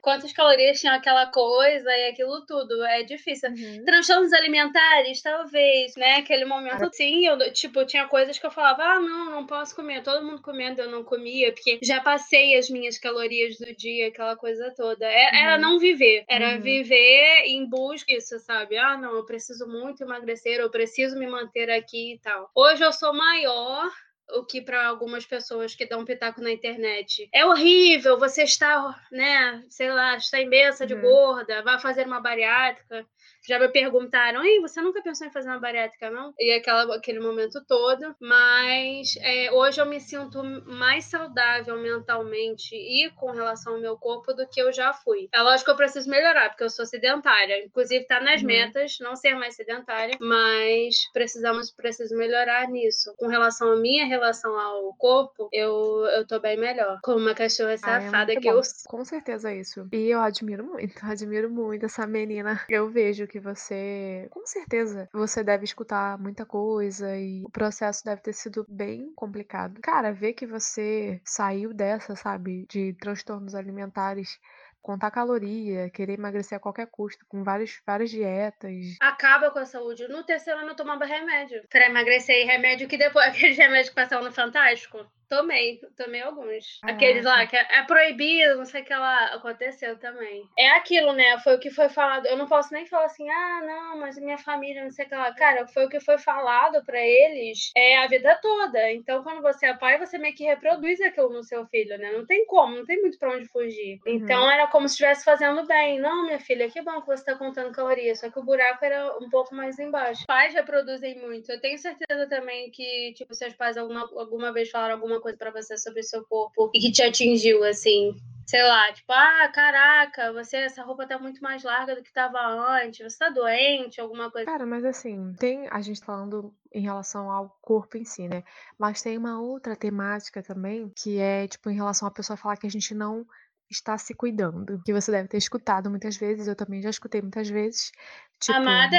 quantas 0.00 0.32
calorias 0.32 0.80
tinha 0.80 0.94
aquela 0.94 1.26
coisa 1.26 1.90
e 1.90 2.08
aquilo 2.10 2.44
tudo. 2.46 2.84
É 2.84 3.02
difícil. 3.02 3.50
Uhum. 3.50 3.84
Transtornos 3.84 4.32
alimentares, 4.32 5.22
talvez, 5.22 5.94
né? 5.96 6.16
Aquele 6.16 6.44
momento, 6.44 6.88
sim, 6.92 7.26
eu, 7.26 7.52
tipo, 7.52 7.84
tinha 7.84 8.06
coisas 8.06 8.38
que 8.38 8.46
eu 8.46 8.50
falava, 8.50 8.82
ah, 8.82 9.00
não, 9.00 9.30
não 9.30 9.46
posso 9.46 9.74
comer. 9.74 10.02
Todo 10.02 10.24
mundo 10.24 10.42
comendo, 10.42 10.80
eu 10.80 10.90
não 10.90 11.02
comia, 11.02 11.52
porque 11.52 11.78
já 11.82 12.00
passei 12.00 12.56
as 12.56 12.68
minhas 12.70 12.98
calorias 12.98 13.56
do 13.58 13.74
dia, 13.74 14.08
aquela 14.08 14.36
coisa 14.36 14.72
toda. 14.76 15.06
Era, 15.06 15.36
é, 15.36 15.40
uhum. 15.40 15.46
era 15.46 15.58
não 15.58 15.78
viver, 15.78 16.24
era 16.28 16.54
uhum. 16.54 16.60
viver 16.60 17.44
em 17.46 17.68
busca 17.68 18.10
disso, 18.20 18.38
sabe? 18.40 18.76
Ah, 18.76 18.96
não, 18.96 19.14
eu 19.14 19.24
preciso 19.24 19.66
muito 19.66 20.02
emagrecer, 20.02 20.60
eu 20.60 20.70
preciso 20.70 21.18
me 21.18 21.26
manter 21.26 21.70
aqui 21.70 22.14
e 22.14 22.18
tal. 22.18 22.50
Hoje 22.54 22.84
eu 22.84 22.92
sou 22.92 23.12
maior, 23.14 23.90
o 24.34 24.44
que 24.44 24.60
para 24.60 24.86
algumas 24.86 25.24
pessoas 25.24 25.74
que 25.74 25.86
dão 25.86 26.04
pitaco 26.04 26.40
na 26.40 26.50
internet 26.50 27.28
é 27.32 27.44
horrível, 27.44 28.18
você 28.18 28.42
está, 28.42 28.98
né, 29.10 29.64
sei 29.68 29.90
lá, 29.92 30.16
está 30.16 30.40
imensa 30.40 30.86
de 30.86 30.94
uhum. 30.94 31.00
gorda, 31.00 31.62
vai 31.62 31.78
fazer 31.78 32.06
uma 32.06 32.20
bariátrica 32.20 33.06
já 33.46 33.58
me 33.58 33.68
perguntaram, 33.68 34.44
Ei, 34.44 34.60
você 34.60 34.80
nunca 34.80 35.02
pensou 35.02 35.26
em 35.26 35.30
fazer 35.30 35.48
uma 35.48 35.58
bariátrica, 35.58 36.10
não? 36.10 36.32
E 36.38 36.52
aquela, 36.52 36.96
aquele 36.96 37.20
momento 37.20 37.64
todo. 37.66 38.14
Mas 38.20 39.14
é, 39.20 39.50
hoje 39.52 39.80
eu 39.80 39.86
me 39.86 40.00
sinto 40.00 40.42
mais 40.42 41.04
saudável 41.06 41.78
mentalmente 41.78 42.74
e 42.74 43.10
com 43.16 43.30
relação 43.30 43.74
ao 43.74 43.80
meu 43.80 43.96
corpo 43.96 44.32
do 44.32 44.46
que 44.48 44.60
eu 44.60 44.72
já 44.72 44.92
fui. 44.92 45.28
É 45.32 45.40
lógico 45.42 45.66
que 45.66 45.70
eu 45.70 45.76
preciso 45.76 46.10
melhorar, 46.10 46.50
porque 46.50 46.64
eu 46.64 46.70
sou 46.70 46.86
sedentária. 46.86 47.64
Inclusive, 47.64 48.06
tá 48.06 48.20
nas 48.20 48.40
uhum. 48.40 48.46
metas 48.46 48.98
não 49.00 49.16
ser 49.16 49.34
mais 49.34 49.54
sedentária, 49.54 50.16
mas 50.20 50.96
precisamos 51.12 51.70
preciso 51.70 52.16
melhorar 52.16 52.68
nisso. 52.68 53.14
Com 53.16 53.26
relação 53.26 53.72
à 53.72 53.76
minha 53.76 54.06
relação 54.06 54.58
ao 54.58 54.94
corpo, 54.94 55.48
eu, 55.52 56.06
eu 56.16 56.26
tô 56.26 56.40
bem 56.40 56.58
melhor. 56.58 56.98
Como 57.02 57.18
uma 57.18 57.34
cachorra 57.34 57.76
safada 57.76 58.32
ah, 58.32 58.34
é 58.34 58.40
que 58.40 58.50
bom. 58.50 58.58
eu. 58.58 58.62
Com 58.86 59.04
certeza 59.04 59.54
isso. 59.54 59.86
E 59.92 60.10
eu 60.10 60.20
admiro 60.20 60.64
muito, 60.64 60.94
admiro 61.02 61.50
muito 61.50 61.86
essa 61.86 62.06
menina. 62.06 62.60
Eu 62.68 62.88
vejo 62.88 63.26
que 63.30 63.38
você, 63.38 64.26
com 64.30 64.44
certeza, 64.44 65.08
você 65.12 65.44
deve 65.44 65.64
escutar 65.64 66.18
muita 66.18 66.44
coisa 66.44 67.16
e 67.16 67.44
o 67.44 67.50
processo 67.50 68.04
deve 68.04 68.20
ter 68.20 68.32
sido 68.32 68.66
bem 68.68 69.12
complicado. 69.14 69.80
Cara, 69.80 70.12
ver 70.12 70.32
que 70.32 70.46
você 70.46 71.20
saiu 71.24 71.72
dessa, 71.72 72.16
sabe, 72.16 72.66
de 72.68 72.92
transtornos 72.94 73.54
alimentares 73.54 74.40
contar 74.82 75.10
caloria, 75.10 75.90
querer 75.90 76.14
emagrecer 76.14 76.56
a 76.56 76.60
qualquer 76.60 76.86
custo, 76.86 77.24
com 77.28 77.44
várias, 77.44 77.80
várias 77.86 78.10
dietas. 78.10 78.96
Acaba 79.00 79.50
com 79.50 79.58
a 79.58 79.66
saúde. 79.66 80.08
No 80.08 80.24
terceiro 80.24 80.58
ano 80.60 80.70
eu 80.70 80.76
tomava 80.76 81.04
remédio 81.04 81.62
para 81.70 81.86
emagrecer, 81.86 82.36
e 82.42 82.44
remédio 82.44 82.88
que 82.88 82.96
depois, 82.96 83.26
aqueles 83.28 83.56
remédios 83.56 83.90
que 83.90 83.94
passavam 83.94 84.24
no 84.24 84.32
Fantástico. 84.32 84.98
Tomei, 85.30 85.80
tomei 85.96 86.20
alguns. 86.22 86.80
Ah, 86.82 86.90
Aqueles 86.90 87.24
lá 87.24 87.46
que 87.46 87.56
é, 87.56 87.78
é, 87.78 87.82
proibido, 87.84 88.56
não 88.56 88.64
sei 88.64 88.82
o 88.82 88.84
que 88.84 88.92
lá. 88.92 89.26
Aconteceu 89.26 89.96
também. 89.96 90.42
É 90.58 90.70
aquilo, 90.70 91.12
né? 91.12 91.38
Foi 91.38 91.54
o 91.54 91.60
que 91.60 91.70
foi 91.70 91.88
falado. 91.88 92.26
Eu 92.26 92.36
não 92.36 92.48
posso 92.48 92.74
nem 92.74 92.84
falar 92.84 93.04
assim, 93.04 93.30
ah, 93.30 93.60
não, 93.64 93.98
mas 94.00 94.18
minha 94.18 94.36
família, 94.38 94.82
não 94.82 94.90
sei 94.90 95.06
o 95.06 95.08
que 95.08 95.14
lá. 95.14 95.32
Cara, 95.32 95.68
foi 95.68 95.86
o 95.86 95.88
que 95.88 96.00
foi 96.00 96.18
falado 96.18 96.84
para 96.84 97.00
eles 97.00 97.70
é 97.76 97.98
a 97.98 98.08
vida 98.08 98.36
toda. 98.42 98.90
Então, 98.92 99.22
quando 99.22 99.40
você 99.40 99.66
é 99.66 99.74
pai, 99.76 99.98
você 99.98 100.18
meio 100.18 100.34
que 100.34 100.42
reproduz 100.42 101.00
aquilo 101.00 101.30
no 101.30 101.44
seu 101.44 101.64
filho, 101.66 101.96
né? 101.96 102.10
Não 102.10 102.26
tem 102.26 102.44
como, 102.46 102.74
não 102.74 102.84
tem 102.84 103.00
muito 103.00 103.16
pra 103.16 103.32
onde 103.32 103.46
fugir. 103.46 104.00
Uhum. 104.04 104.14
Então, 104.14 104.50
era 104.50 104.66
como 104.66 104.88
se 104.88 104.94
estivesse 104.94 105.24
fazendo 105.24 105.64
bem. 105.64 106.00
Não, 106.00 106.24
minha 106.24 106.40
filha, 106.40 106.68
que 106.68 106.82
bom 106.82 107.00
que 107.00 107.06
você 107.06 107.24
tá 107.24 107.36
contando 107.36 107.72
calorias. 107.72 108.18
Só 108.18 108.28
que 108.28 108.38
o 108.40 108.44
buraco 108.44 108.84
era 108.84 109.16
um 109.18 109.30
pouco 109.30 109.54
mais 109.54 109.78
embaixo. 109.78 110.24
Pais 110.26 110.54
reproduzem 110.54 111.20
muito. 111.20 111.52
Eu 111.52 111.60
tenho 111.60 111.78
certeza 111.78 112.28
também 112.28 112.68
que, 112.72 113.12
tipo, 113.14 113.32
seus 113.32 113.54
pais 113.54 113.76
alguma, 113.76 114.00
alguma 114.16 114.52
vez 114.52 114.70
falaram 114.70 114.94
alguma 114.94 115.19
coisa 115.20 115.36
para 115.38 115.50
você 115.50 115.76
sobre 115.76 116.00
o 116.00 116.04
seu 116.04 116.24
corpo 116.24 116.70
e 116.74 116.80
que 116.80 116.92
te 116.92 117.02
atingiu, 117.02 117.64
assim? 117.64 118.14
Sei 118.46 118.62
lá, 118.62 118.92
tipo, 118.92 119.12
ah, 119.12 119.48
caraca, 119.54 120.32
você, 120.32 120.56
essa 120.56 120.82
roupa 120.82 121.06
tá 121.06 121.18
muito 121.18 121.40
mais 121.40 121.62
larga 121.62 121.94
do 121.94 122.02
que 122.02 122.12
tava 122.12 122.40
antes, 122.80 123.00
você 123.00 123.16
tá 123.16 123.28
doente, 123.28 124.00
alguma 124.00 124.28
coisa. 124.28 124.50
Cara, 124.50 124.66
mas 124.66 124.84
assim, 124.84 125.32
tem 125.38 125.68
a 125.70 125.80
gente 125.80 126.04
falando 126.04 126.52
em 126.72 126.82
relação 126.82 127.30
ao 127.30 127.56
corpo 127.62 127.96
em 127.96 128.04
si, 128.04 128.26
né? 128.26 128.42
Mas 128.76 129.02
tem 129.02 129.16
uma 129.16 129.40
outra 129.40 129.76
temática 129.76 130.42
também, 130.42 130.92
que 130.96 131.20
é, 131.20 131.46
tipo, 131.46 131.70
em 131.70 131.76
relação 131.76 132.08
a 132.08 132.10
pessoa 132.10 132.36
falar 132.36 132.56
que 132.56 132.66
a 132.66 132.70
gente 132.70 132.92
não 132.92 133.24
está 133.70 133.96
se 133.96 134.14
cuidando. 134.14 134.82
Que 134.84 134.92
você 134.92 135.12
deve 135.12 135.28
ter 135.28 135.36
escutado 135.36 135.88
muitas 135.88 136.16
vezes, 136.16 136.48
eu 136.48 136.56
também 136.56 136.82
já 136.82 136.90
escutei 136.90 137.22
muitas 137.22 137.48
vezes. 137.48 137.92
Tipo, 138.40 138.58
Amada? 138.58 138.98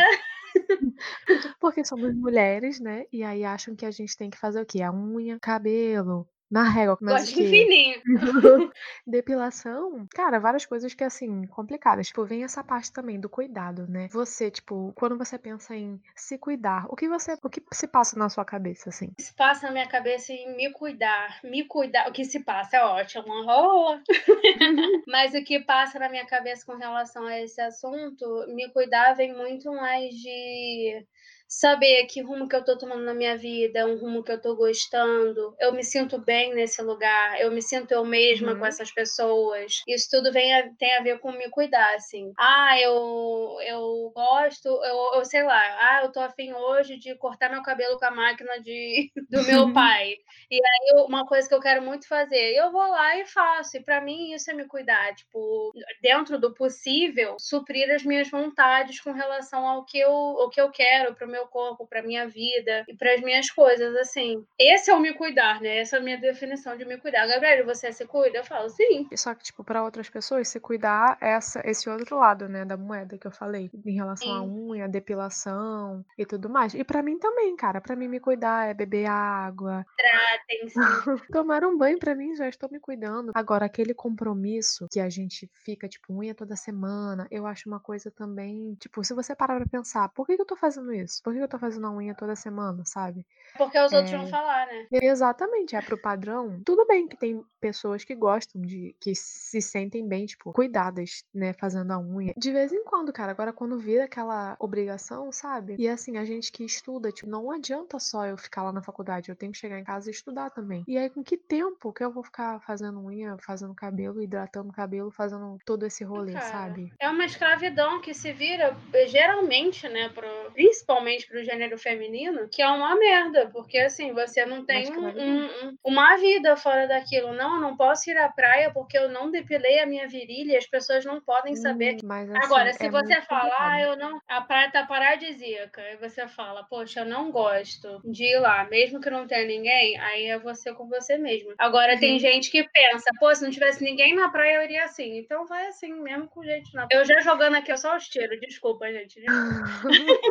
Porque 1.59 1.83
somos 1.85 2.13
mulheres, 2.15 2.79
né? 2.79 3.05
E 3.11 3.23
aí 3.23 3.43
acham 3.43 3.75
que 3.75 3.85
a 3.85 3.91
gente 3.91 4.15
tem 4.17 4.29
que 4.29 4.37
fazer 4.37 4.61
o 4.61 4.65
quê? 4.65 4.81
A 4.81 4.91
unha, 4.91 5.39
cabelo, 5.39 6.27
na 6.51 6.63
régua, 6.63 6.97
mas 6.99 7.23
Gosto 7.23 7.35
de 7.35 7.49
fininho. 7.49 8.01
Depilação, 9.07 10.05
cara, 10.13 10.37
várias 10.37 10.65
coisas 10.65 10.93
que, 10.93 11.03
assim, 11.03 11.47
complicadas. 11.47 12.07
Tipo, 12.07 12.25
vem 12.25 12.43
essa 12.43 12.61
parte 12.61 12.91
também 12.91 13.19
do 13.19 13.29
cuidado, 13.29 13.87
né? 13.87 14.09
Você, 14.11 14.51
tipo, 14.51 14.91
quando 14.95 15.17
você 15.17 15.39
pensa 15.39 15.73
em 15.75 15.99
se 16.13 16.37
cuidar, 16.37 16.85
o 16.89 16.95
que 16.95 17.07
você, 17.07 17.37
o 17.41 17.49
que 17.49 17.63
se 17.71 17.87
passa 17.87 18.19
na 18.19 18.27
sua 18.27 18.43
cabeça, 18.43 18.89
assim? 18.89 19.13
Se 19.17 19.33
passa 19.33 19.67
na 19.67 19.71
minha 19.71 19.87
cabeça 19.87 20.33
em 20.33 20.55
me 20.57 20.71
cuidar, 20.71 21.39
me 21.41 21.63
cuidar, 21.63 22.09
o 22.09 22.11
que 22.11 22.25
se 22.25 22.43
passa 22.43 22.77
é 22.77 22.83
ótimo, 22.83 23.43
rola. 23.45 24.01
Mas 25.07 25.33
o 25.33 25.43
que 25.43 25.61
passa 25.61 25.99
na 25.99 26.09
minha 26.09 26.25
cabeça 26.25 26.65
com 26.65 26.75
relação 26.75 27.25
a 27.25 27.39
esse 27.39 27.61
assunto, 27.61 28.45
me 28.49 28.69
cuidar 28.71 29.13
vem 29.13 29.33
muito 29.33 29.71
mais 29.71 30.13
de 30.15 31.05
saber 31.51 32.05
que 32.05 32.21
rumo 32.21 32.47
que 32.47 32.55
eu 32.55 32.63
tô 32.63 32.77
tomando 32.77 33.03
na 33.03 33.13
minha 33.13 33.37
vida, 33.37 33.85
um 33.85 33.97
rumo 33.97 34.23
que 34.23 34.31
eu 34.31 34.41
tô 34.41 34.55
gostando, 34.55 35.53
eu 35.59 35.73
me 35.73 35.83
sinto 35.83 36.17
bem 36.17 36.55
nesse 36.55 36.81
lugar, 36.81 37.39
eu 37.41 37.51
me 37.51 37.61
sinto 37.61 37.91
eu 37.91 38.05
mesma 38.05 38.53
uhum. 38.53 38.59
com 38.59 38.65
essas 38.65 38.89
pessoas. 38.89 39.81
Isso 39.85 40.07
tudo 40.09 40.31
vem 40.31 40.53
a, 40.53 40.71
tem 40.79 40.95
a 40.95 41.03
ver 41.03 41.19
com 41.19 41.29
me 41.33 41.49
cuidar, 41.49 41.93
assim. 41.95 42.31
Ah, 42.39 42.79
eu, 42.79 43.57
eu 43.67 44.11
gosto, 44.15 44.67
eu, 44.67 45.15
eu 45.15 45.25
sei 45.25 45.43
lá, 45.43 45.59
ah, 45.59 46.01
eu 46.03 46.11
tô 46.11 46.21
afim 46.21 46.53
hoje 46.53 46.97
de 46.97 47.13
cortar 47.15 47.49
meu 47.49 47.61
cabelo 47.61 47.99
com 47.99 48.05
a 48.05 48.11
máquina 48.11 48.57
de, 48.61 49.11
do 49.29 49.43
meu 49.43 49.73
pai. 49.73 50.15
E 50.49 50.55
aí, 50.55 51.05
uma 51.05 51.25
coisa 51.25 51.49
que 51.49 51.53
eu 51.53 51.61
quero 51.61 51.81
muito 51.81 52.07
fazer, 52.07 52.55
eu 52.55 52.71
vou 52.71 52.87
lá 52.87 53.17
e 53.17 53.25
faço. 53.25 53.75
E 53.75 53.83
para 53.83 53.99
mim, 53.99 54.33
isso 54.33 54.49
é 54.49 54.53
me 54.53 54.65
cuidar. 54.65 55.13
Tipo, 55.15 55.73
dentro 56.01 56.39
do 56.39 56.53
possível, 56.53 57.35
suprir 57.37 57.93
as 57.93 58.03
minhas 58.03 58.29
vontades 58.29 59.01
com 59.01 59.11
relação 59.11 59.67
ao 59.67 59.83
que 59.83 59.99
eu, 59.99 60.11
ao 60.11 60.49
que 60.49 60.61
eu 60.61 60.71
quero 60.71 61.13
pro 61.13 61.27
meu 61.27 61.40
corpo, 61.47 61.87
pra 61.87 62.03
minha 62.03 62.27
vida 62.27 62.83
e 62.87 62.95
para 62.95 63.13
as 63.13 63.21
minhas 63.21 63.49
coisas, 63.49 63.95
assim. 63.95 64.45
Esse 64.59 64.91
é 64.91 64.95
o 64.95 64.99
me 64.99 65.13
cuidar, 65.13 65.61
né? 65.61 65.79
Essa 65.79 65.97
é 65.97 65.99
a 65.99 66.03
minha 66.03 66.17
definição 66.17 66.77
de 66.77 66.85
me 66.85 66.97
cuidar. 66.97 67.27
Gabriel, 67.27 67.65
você 67.65 67.91
se 67.91 68.05
cuida? 68.05 68.39
Eu 68.39 68.43
falo, 68.43 68.69
sim. 68.69 69.07
Só 69.15 69.33
que, 69.33 69.43
tipo, 69.43 69.63
para 69.63 69.83
outras 69.83 70.09
pessoas, 70.09 70.47
se 70.47 70.59
cuidar 70.59 71.17
é 71.21 71.31
essa, 71.31 71.61
esse 71.65 71.89
outro 71.89 72.17
lado, 72.17 72.47
né, 72.47 72.65
da 72.65 72.77
moeda 72.77 73.17
que 73.17 73.27
eu 73.27 73.31
falei, 73.31 73.69
em 73.85 73.95
relação 73.95 74.27
sim. 74.27 74.37
à 74.37 74.43
unha, 74.43 74.87
depilação 74.87 76.05
e 76.17 76.25
tudo 76.25 76.49
mais. 76.49 76.73
E 76.73 76.83
para 76.83 77.01
mim 77.01 77.17
também, 77.17 77.55
cara. 77.55 77.81
para 77.81 77.95
mim, 77.95 78.07
me 78.07 78.19
cuidar 78.19 78.69
é 78.69 78.73
beber 78.73 79.05
água. 79.05 79.85
Tratem-se. 79.97 80.75
Tomar 81.31 81.63
um 81.63 81.77
banho 81.77 81.99
para 81.99 82.15
mim 82.15 82.35
já 82.35 82.47
estou 82.47 82.69
me 82.69 82.79
cuidando. 82.79 83.31
Agora, 83.33 83.65
aquele 83.65 83.93
compromisso 83.93 84.87
que 84.91 84.99
a 84.99 85.09
gente 85.09 85.49
fica, 85.63 85.87
tipo, 85.87 86.13
unha 86.13 86.35
toda 86.35 86.55
semana, 86.55 87.27
eu 87.31 87.45
acho 87.45 87.69
uma 87.69 87.79
coisa 87.79 88.11
também. 88.11 88.75
Tipo, 88.75 89.03
se 89.03 89.13
você 89.13 89.35
parar 89.35 89.57
pra 89.57 89.67
pensar, 89.67 90.09
por 90.09 90.25
que 90.25 90.33
eu 90.33 90.45
tô 90.45 90.55
fazendo 90.55 90.93
isso? 90.93 91.21
Por 91.31 91.37
que, 91.37 91.43
eu 91.43 91.47
tô 91.47 91.57
fazendo 91.57 91.87
a 91.87 91.91
unha 91.91 92.13
toda 92.13 92.35
semana, 92.35 92.83
sabe? 92.85 93.25
Porque 93.57 93.79
os 93.79 93.93
é... 93.93 93.97
outros 93.97 94.15
vão 94.15 94.27
falar, 94.27 94.67
né? 94.67 94.87
Exatamente, 94.91 95.75
é 95.75 95.81
pro 95.81 95.97
padrão. 95.97 96.61
Tudo 96.65 96.85
bem 96.85 97.07
que 97.07 97.17
tem 97.17 97.41
pessoas 97.59 98.03
que 98.03 98.13
gostam 98.13 98.61
de. 98.61 98.93
que 98.99 99.15
se 99.15 99.61
sentem 99.61 100.05
bem, 100.05 100.25
tipo, 100.25 100.51
cuidadas, 100.51 101.23
né, 101.33 101.53
fazendo 101.53 101.91
a 101.91 101.99
unha. 101.99 102.33
De 102.35 102.51
vez 102.51 102.73
em 102.73 102.83
quando, 102.83 103.13
cara. 103.13 103.31
Agora, 103.31 103.53
quando 103.53 103.77
vira 103.77 104.05
aquela 104.05 104.57
obrigação, 104.59 105.31
sabe? 105.31 105.75
E 105.79 105.87
assim, 105.87 106.17
a 106.17 106.25
gente 106.25 106.51
que 106.51 106.65
estuda, 106.65 107.11
tipo, 107.11 107.29
não 107.29 107.49
adianta 107.49 107.97
só 107.99 108.25
eu 108.25 108.37
ficar 108.37 108.63
lá 108.63 108.71
na 108.71 108.81
faculdade, 108.81 109.29
eu 109.29 109.35
tenho 109.35 109.51
que 109.51 109.57
chegar 109.57 109.79
em 109.79 109.83
casa 109.83 110.09
e 110.09 110.11
estudar 110.11 110.49
também. 110.49 110.83
E 110.87 110.97
aí, 110.97 111.09
com 111.09 111.23
que 111.23 111.37
tempo 111.37 111.93
que 111.93 112.03
eu 112.03 112.11
vou 112.11 112.23
ficar 112.23 112.59
fazendo 112.61 112.99
unha, 112.99 113.37
fazendo 113.37 113.73
cabelo, 113.73 114.21
hidratando 114.21 114.69
o 114.69 114.73
cabelo, 114.73 115.11
fazendo 115.11 115.57
todo 115.65 115.85
esse 115.85 116.03
rolê, 116.03 116.33
Cara, 116.33 116.45
sabe? 116.45 116.91
É 116.99 117.09
uma 117.09 117.25
escravidão 117.25 118.01
que 118.01 118.13
se 118.13 118.33
vira 118.33 118.75
geralmente, 119.07 119.87
né, 119.87 120.09
pro, 120.09 120.27
principalmente 120.53 121.20
pro 121.27 121.43
gênero 121.43 121.77
feminino, 121.77 122.47
que 122.49 122.61
é 122.61 122.67
uma 122.67 122.95
merda, 122.95 123.49
porque 123.51 123.77
assim, 123.77 124.13
você 124.13 124.45
não 124.45 124.65
tem 124.65 124.91
um, 124.91 125.07
um, 125.07 125.77
uma 125.83 126.17
vida 126.17 126.55
fora 126.55 126.87
daquilo. 126.87 127.33
Não, 127.33 127.55
eu 127.55 127.61
não 127.61 127.77
posso 127.77 128.09
ir 128.09 128.17
à 128.17 128.29
praia 128.29 128.71
porque 128.71 128.97
eu 128.97 129.09
não 129.09 129.31
depilei 129.31 129.79
a 129.79 129.85
minha 129.85 130.07
virilha, 130.07 130.57
as 130.57 130.67
pessoas 130.67 131.05
não 131.05 131.21
podem 131.21 131.55
saber. 131.55 131.95
Hum, 131.95 131.99
mas, 132.03 132.29
assim, 132.29 132.45
Agora, 132.45 132.73
se 132.73 132.85
é 132.85 132.89
você 132.89 133.21
fala, 133.21 133.53
ah, 133.57 133.81
eu 133.81 133.95
não. 133.95 134.21
A 134.27 134.41
praia 134.41 134.71
tá 134.71 134.85
paradisíaca, 134.85 135.81
e 135.81 135.97
você 135.97 136.27
fala, 136.27 136.63
poxa, 136.63 137.01
eu 137.01 137.05
não 137.05 137.31
gosto 137.31 138.01
de 138.05 138.25
ir 138.25 138.39
lá, 138.39 138.65
mesmo 138.65 138.99
que 138.99 139.09
não 139.09 139.27
tenha 139.27 139.45
ninguém, 139.45 139.97
aí 139.99 140.27
é 140.27 140.39
você 140.39 140.73
com 140.73 140.87
você 140.87 141.17
mesmo. 141.17 141.53
Agora, 141.57 141.93
uhum. 141.93 141.99
tem 141.99 142.19
gente 142.19 142.49
que 142.49 142.63
pensa, 142.63 143.09
pô, 143.19 143.33
se 143.33 143.43
não 143.43 143.51
tivesse 143.51 143.83
ninguém 143.83 144.15
na 144.15 144.29
praia, 144.29 144.57
eu 144.57 144.63
iria 144.63 144.83
assim. 144.83 145.17
Então 145.17 145.45
vai 145.45 145.67
assim, 145.67 145.93
mesmo 145.93 146.27
com 146.27 146.43
gente 146.43 146.73
na 146.73 146.87
praia. 146.87 147.01
Eu 147.01 147.05
já 147.05 147.19
jogando 147.21 147.55
aqui, 147.55 147.71
eu 147.71 147.77
só 147.77 147.95
os 147.95 148.07
tiros, 148.07 148.39
desculpa, 148.39 148.91
gente. 148.91 149.21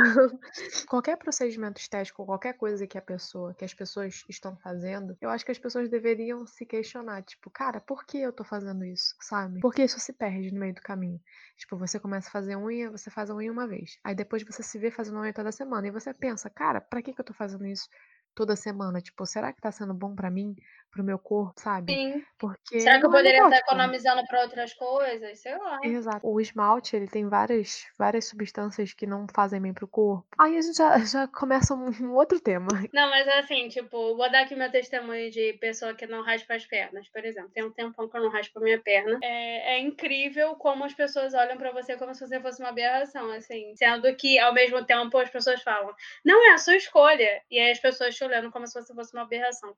qualquer 0.88 1.16
procedimento 1.16 1.80
estético, 1.80 2.24
qualquer 2.24 2.54
coisa 2.54 2.86
que 2.86 2.98
a 2.98 3.02
pessoa, 3.02 3.54
que 3.54 3.64
as 3.64 3.74
pessoas 3.74 4.24
estão 4.28 4.56
fazendo, 4.56 5.16
eu 5.20 5.30
acho 5.30 5.44
que 5.44 5.50
as 5.50 5.58
pessoas 5.58 5.88
deveriam 5.88 6.46
se 6.46 6.66
questionar, 6.66 7.22
tipo, 7.22 7.50
cara, 7.50 7.80
por 7.80 8.04
que 8.04 8.18
eu 8.18 8.32
tô 8.32 8.44
fazendo 8.44 8.84
isso, 8.84 9.14
sabe? 9.20 9.60
Porque 9.60 9.84
isso 9.84 9.98
se 10.00 10.12
perde 10.12 10.52
no 10.52 10.60
meio 10.60 10.74
do 10.74 10.82
caminho. 10.82 11.20
Tipo, 11.56 11.76
você 11.76 11.98
começa 11.98 12.28
a 12.28 12.32
fazer 12.32 12.56
unha, 12.56 12.90
você 12.90 13.10
faz 13.10 13.30
a 13.30 13.34
unha 13.34 13.52
uma 13.52 13.66
vez. 13.66 13.98
Aí 14.04 14.14
depois 14.14 14.42
você 14.42 14.62
se 14.62 14.78
vê 14.78 14.90
fazendo 14.90 15.18
unha 15.20 15.32
toda 15.32 15.52
semana. 15.52 15.86
E 15.86 15.90
você 15.90 16.12
pensa, 16.14 16.48
cara, 16.48 16.80
pra 16.80 17.02
que, 17.02 17.12
que 17.12 17.20
eu 17.20 17.24
tô 17.24 17.34
fazendo 17.34 17.66
isso? 17.66 17.88
toda 18.34 18.56
semana. 18.56 19.00
Tipo, 19.00 19.26
será 19.26 19.52
que 19.52 19.60
tá 19.60 19.70
sendo 19.70 19.94
bom 19.94 20.14
para 20.14 20.30
mim, 20.30 20.54
pro 20.90 21.04
meu 21.04 21.18
corpo, 21.18 21.60
sabe? 21.60 21.92
Sim. 21.92 22.24
Porque 22.38 22.80
será 22.80 22.98
que 22.98 23.06
eu 23.06 23.10
poderia 23.10 23.44
estar 23.44 23.58
economizando 23.58 24.24
para 24.26 24.42
outras 24.42 24.74
coisas? 24.74 25.38
Sei 25.38 25.56
lá. 25.56 25.78
Exato. 25.82 26.26
O 26.26 26.40
esmalte, 26.40 26.96
ele 26.96 27.06
tem 27.06 27.28
várias, 27.28 27.86
várias 27.98 28.26
substâncias 28.26 28.92
que 28.92 29.06
não 29.06 29.26
fazem 29.34 29.60
bem 29.60 29.72
pro 29.72 29.86
corpo. 29.86 30.26
Aí 30.38 30.56
a 30.56 30.60
gente 30.60 30.76
já, 30.76 30.98
já 31.04 31.28
começa 31.28 31.74
um, 31.74 31.90
um 32.02 32.14
outro 32.14 32.40
tema. 32.40 32.68
Não, 32.92 33.10
mas 33.10 33.28
assim, 33.28 33.68
tipo, 33.68 34.16
vou 34.16 34.30
dar 34.30 34.42
aqui 34.42 34.56
meu 34.56 34.70
testemunho 34.70 35.30
de 35.30 35.52
pessoa 35.54 35.94
que 35.94 36.06
não 36.06 36.22
raspa 36.22 36.54
as 36.54 36.66
pernas, 36.66 37.08
por 37.08 37.24
exemplo. 37.24 37.50
Tem 37.50 37.64
um 37.64 37.72
tempão 37.72 38.08
que 38.08 38.16
eu 38.16 38.22
não 38.22 38.30
raspo 38.30 38.58
a 38.58 38.62
minha 38.62 38.80
perna. 38.80 39.18
É, 39.22 39.76
é 39.76 39.80
incrível 39.80 40.54
como 40.56 40.84
as 40.84 40.94
pessoas 40.94 41.34
olham 41.34 41.56
para 41.56 41.72
você 41.72 41.96
como 41.96 42.14
se 42.14 42.26
você 42.26 42.40
fosse 42.40 42.60
uma 42.60 42.70
aberração, 42.70 43.30
assim. 43.32 43.74
Sendo 43.76 44.14
que, 44.16 44.38
ao 44.38 44.52
mesmo 44.52 44.84
tempo, 44.84 45.18
as 45.18 45.30
pessoas 45.30 45.62
falam, 45.62 45.94
não 46.24 46.50
é 46.50 46.54
a 46.54 46.58
sua 46.58 46.76
escolha. 46.76 47.42
E 47.50 47.58
aí 47.58 47.70
as 47.70 47.78
pessoas 47.78 48.14
te 48.14 48.24
olhando 48.24 48.50
como 48.50 48.66
se 48.66 48.74
você 48.74 48.94
fosse 48.94 49.12
uma 49.14 49.22
aberração. 49.22 49.74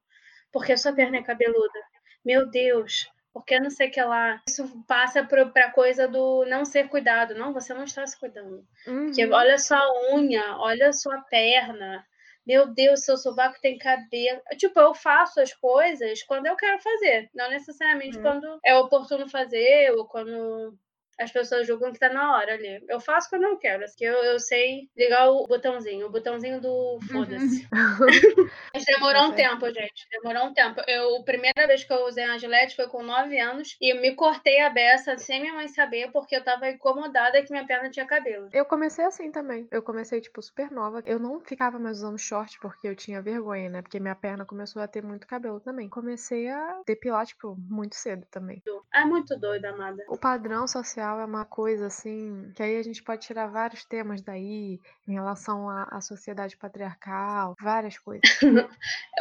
Porque 0.52 0.72
a 0.72 0.76
sua 0.76 0.92
perna 0.92 1.18
é 1.18 1.22
cabeluda. 1.22 1.80
Meu 2.24 2.48
Deus, 2.48 3.08
porque 3.32 3.58
não 3.58 3.70
sei 3.70 3.88
o 3.88 3.90
que 3.90 4.02
lá. 4.02 4.42
Isso 4.48 4.84
passa 4.86 5.24
para 5.24 5.70
coisa 5.70 6.06
do 6.06 6.44
não 6.46 6.64
ser 6.64 6.88
cuidado. 6.88 7.34
Não, 7.34 7.52
você 7.52 7.72
não 7.72 7.84
está 7.84 8.06
se 8.06 8.18
cuidando. 8.18 8.64
Uhum. 8.86 9.06
Porque 9.06 9.26
olha 9.26 9.58
sua 9.58 9.82
unha, 10.14 10.56
olha 10.58 10.92
sua 10.92 11.20
perna. 11.22 12.06
Meu 12.46 12.66
Deus, 12.66 13.04
seu 13.04 13.16
sovaco 13.16 13.60
tem 13.60 13.78
cabelo. 13.78 14.40
Tipo, 14.58 14.80
eu 14.80 14.94
faço 14.94 15.40
as 15.40 15.54
coisas 15.54 16.22
quando 16.24 16.46
eu 16.46 16.56
quero 16.56 16.80
fazer. 16.80 17.30
Não 17.34 17.48
necessariamente 17.48 18.16
uhum. 18.16 18.22
quando 18.22 18.60
é 18.64 18.74
oportuno 18.74 19.28
fazer 19.28 19.92
ou 19.92 20.06
quando 20.06 20.76
as 21.22 21.32
pessoas 21.32 21.66
julgam 21.66 21.92
que 21.92 21.98
tá 21.98 22.08
na 22.08 22.36
hora 22.36 22.54
ali. 22.54 22.84
Eu 22.88 23.00
faço 23.00 23.28
quando 23.30 23.44
eu 23.44 23.56
quero, 23.56 23.84
porque 23.84 24.04
eu, 24.04 24.14
eu 24.14 24.38
sei 24.38 24.88
ligar 24.96 25.30
o 25.30 25.46
botãozinho, 25.46 26.06
o 26.06 26.10
botãozinho 26.10 26.60
do 26.60 26.98
foda-se. 27.10 27.68
Uhum. 27.72 28.50
Mas 28.74 28.84
demorou 28.84 29.24
um 29.24 29.32
tempo, 29.32 29.66
gente. 29.66 30.06
Demorou 30.10 30.48
um 30.48 30.54
tempo. 30.54 30.80
Eu, 30.86 31.16
a 31.16 31.24
primeira 31.24 31.66
vez 31.66 31.84
que 31.84 31.92
eu 31.92 32.06
usei 32.06 32.24
a 32.24 32.38
Gillette 32.38 32.76
foi 32.76 32.88
com 32.88 33.02
9 33.02 33.38
anos 33.38 33.76
e 33.80 33.92
eu 33.94 34.00
me 34.00 34.14
cortei 34.14 34.60
a 34.60 34.70
beça 34.70 35.16
sem 35.18 35.40
minha 35.40 35.54
mãe 35.54 35.68
saber, 35.68 36.10
porque 36.12 36.36
eu 36.36 36.44
tava 36.44 36.68
incomodada 36.68 37.42
que 37.42 37.52
minha 37.52 37.66
perna 37.66 37.90
tinha 37.90 38.06
cabelo. 38.06 38.48
Eu 38.52 38.64
comecei 38.64 39.04
assim 39.04 39.30
também. 39.30 39.66
Eu 39.70 39.82
comecei, 39.82 40.20
tipo, 40.20 40.42
super 40.42 40.70
nova. 40.70 41.02
Eu 41.06 41.18
não 41.18 41.40
ficava 41.40 41.78
mais 41.78 41.98
usando 41.98 42.18
short 42.18 42.58
porque 42.60 42.88
eu 42.88 42.96
tinha 42.96 43.22
vergonha, 43.22 43.68
né? 43.68 43.82
Porque 43.82 44.00
minha 44.00 44.14
perna 44.14 44.44
começou 44.44 44.82
a 44.82 44.88
ter 44.88 45.02
muito 45.02 45.26
cabelo 45.26 45.60
também. 45.60 45.88
Comecei 45.88 46.48
a 46.48 46.80
depilar, 46.86 47.26
tipo, 47.26 47.56
muito 47.68 47.94
cedo 47.94 48.26
também. 48.30 48.62
É 48.94 49.04
muito 49.04 49.36
doida, 49.38 49.70
amada. 49.70 50.04
O 50.08 50.18
padrão 50.18 50.66
social 50.66 51.11
social 51.12 51.20
é 51.20 51.24
uma 51.24 51.44
coisa 51.44 51.86
assim, 51.86 52.52
que 52.54 52.62
aí 52.62 52.76
a 52.76 52.82
gente 52.82 53.02
pode 53.02 53.22
tirar 53.22 53.46
vários 53.46 53.84
temas 53.84 54.22
daí, 54.22 54.80
em 55.06 55.12
relação 55.12 55.68
à, 55.68 55.84
à 55.84 56.00
sociedade 56.00 56.56
patriarcal, 56.56 57.54
várias 57.60 57.98
coisas. 57.98 58.22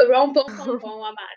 Rom 0.10 0.34
pom 0.34 0.46
pom 0.46 0.80
pom, 0.80 1.04
amada. 1.04 1.28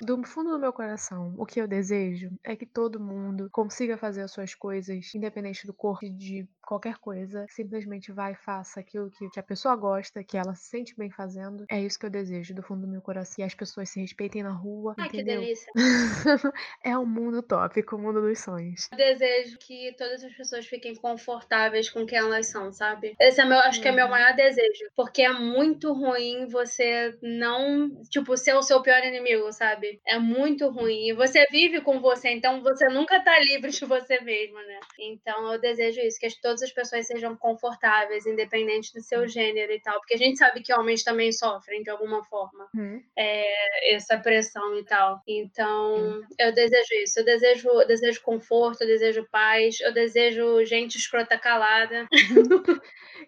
Do 0.00 0.22
fundo 0.24 0.50
do 0.50 0.58
meu 0.58 0.72
coração, 0.72 1.34
o 1.38 1.46
que 1.46 1.60
eu 1.60 1.68
desejo 1.68 2.30
é 2.42 2.56
que 2.56 2.66
todo 2.66 2.98
mundo 2.98 3.48
consiga 3.50 3.96
fazer 3.96 4.22
as 4.22 4.32
suas 4.32 4.54
coisas, 4.54 5.14
independente 5.14 5.66
do 5.66 5.72
corpo, 5.72 6.08
de 6.08 6.48
qualquer 6.62 6.98
coisa. 6.98 7.46
Simplesmente 7.48 8.10
vai 8.10 8.32
e 8.32 8.36
faça 8.36 8.80
aquilo 8.80 9.10
que, 9.10 9.28
que 9.30 9.38
a 9.38 9.42
pessoa 9.42 9.76
gosta, 9.76 10.24
que 10.24 10.36
ela 10.36 10.54
se 10.54 10.68
sente 10.68 10.96
bem 10.96 11.10
fazendo. 11.10 11.64
É 11.70 11.80
isso 11.80 11.98
que 11.98 12.06
eu 12.06 12.10
desejo 12.10 12.54
do 12.54 12.62
fundo 12.62 12.82
do 12.82 12.88
meu 12.88 13.00
coração. 13.00 13.36
E 13.38 13.42
as 13.42 13.54
pessoas 13.54 13.90
se 13.90 14.00
respeitem 14.00 14.42
na 14.42 14.52
rua. 14.52 14.94
Ai, 14.98 15.06
entendeu? 15.06 15.40
que 15.40 15.40
delícia. 15.40 15.72
é 16.82 16.98
um 16.98 17.06
mundo 17.06 17.42
tópico, 17.42 17.96
o 17.96 17.98
mundo 17.98 18.20
dos 18.20 18.40
sonhos. 18.40 18.88
Eu 18.90 18.98
desejo 18.98 19.58
que 19.58 19.94
todas 19.96 20.24
as 20.24 20.32
pessoas 20.34 20.66
fiquem 20.66 20.94
confortáveis 20.94 21.88
com 21.88 22.04
quem 22.04 22.18
elas 22.18 22.46
são, 22.46 22.72
sabe? 22.72 23.14
Esse 23.20 23.40
é 23.40 23.44
meu, 23.44 23.58
acho 23.58 23.80
que 23.80 23.88
é 23.88 23.92
meu 23.92 24.06
uhum. 24.06 24.10
maior 24.10 24.34
desejo. 24.34 24.90
Porque 24.96 25.22
é 25.22 25.32
muito 25.32 25.92
ruim 25.92 26.46
você 26.46 27.16
não, 27.22 27.90
tipo, 28.10 28.36
ser 28.36 28.54
o 28.54 28.62
seu 28.62 28.82
pior 28.82 29.02
inimigo, 29.04 29.52
sabe? 29.52 29.83
Sabe? 29.84 30.00
É 30.06 30.18
muito 30.18 30.68
ruim. 30.68 31.08
E 31.08 31.12
você 31.12 31.44
vive 31.50 31.80
com 31.80 32.00
você, 32.00 32.30
então 32.30 32.62
você 32.62 32.88
nunca 32.88 33.22
tá 33.22 33.38
livre 33.38 33.70
de 33.70 33.84
você 33.84 34.20
mesmo, 34.20 34.56
né? 34.56 34.80
Então 34.98 35.52
eu 35.52 35.60
desejo 35.60 36.00
isso, 36.00 36.18
que 36.18 36.40
todas 36.40 36.62
as 36.62 36.72
pessoas 36.72 37.06
sejam 37.06 37.36
confortáveis, 37.36 38.26
independente 38.26 38.92
do 38.92 39.02
seu 39.02 39.28
gênero 39.28 39.72
e 39.72 39.80
tal. 39.80 39.98
Porque 39.98 40.14
a 40.14 40.18
gente 40.18 40.38
sabe 40.38 40.62
que 40.62 40.72
homens 40.72 41.02
também 41.02 41.32
sofrem 41.32 41.82
de 41.82 41.90
alguma 41.90 42.24
forma 42.24 42.68
uhum. 42.74 43.02
é, 43.16 43.94
essa 43.94 44.18
pressão 44.18 44.78
e 44.78 44.84
tal. 44.84 45.20
Então 45.26 45.96
uhum. 45.96 46.22
eu 46.38 46.52
desejo 46.52 46.94
isso. 47.02 47.20
Eu 47.20 47.24
desejo, 47.24 47.68
eu 47.68 47.86
desejo 47.86 48.22
conforto, 48.22 48.82
eu 48.82 48.88
desejo 48.88 49.26
paz, 49.30 49.80
eu 49.80 49.92
desejo 49.92 50.64
gente 50.64 50.96
escrota 50.96 51.38
calada. 51.38 52.08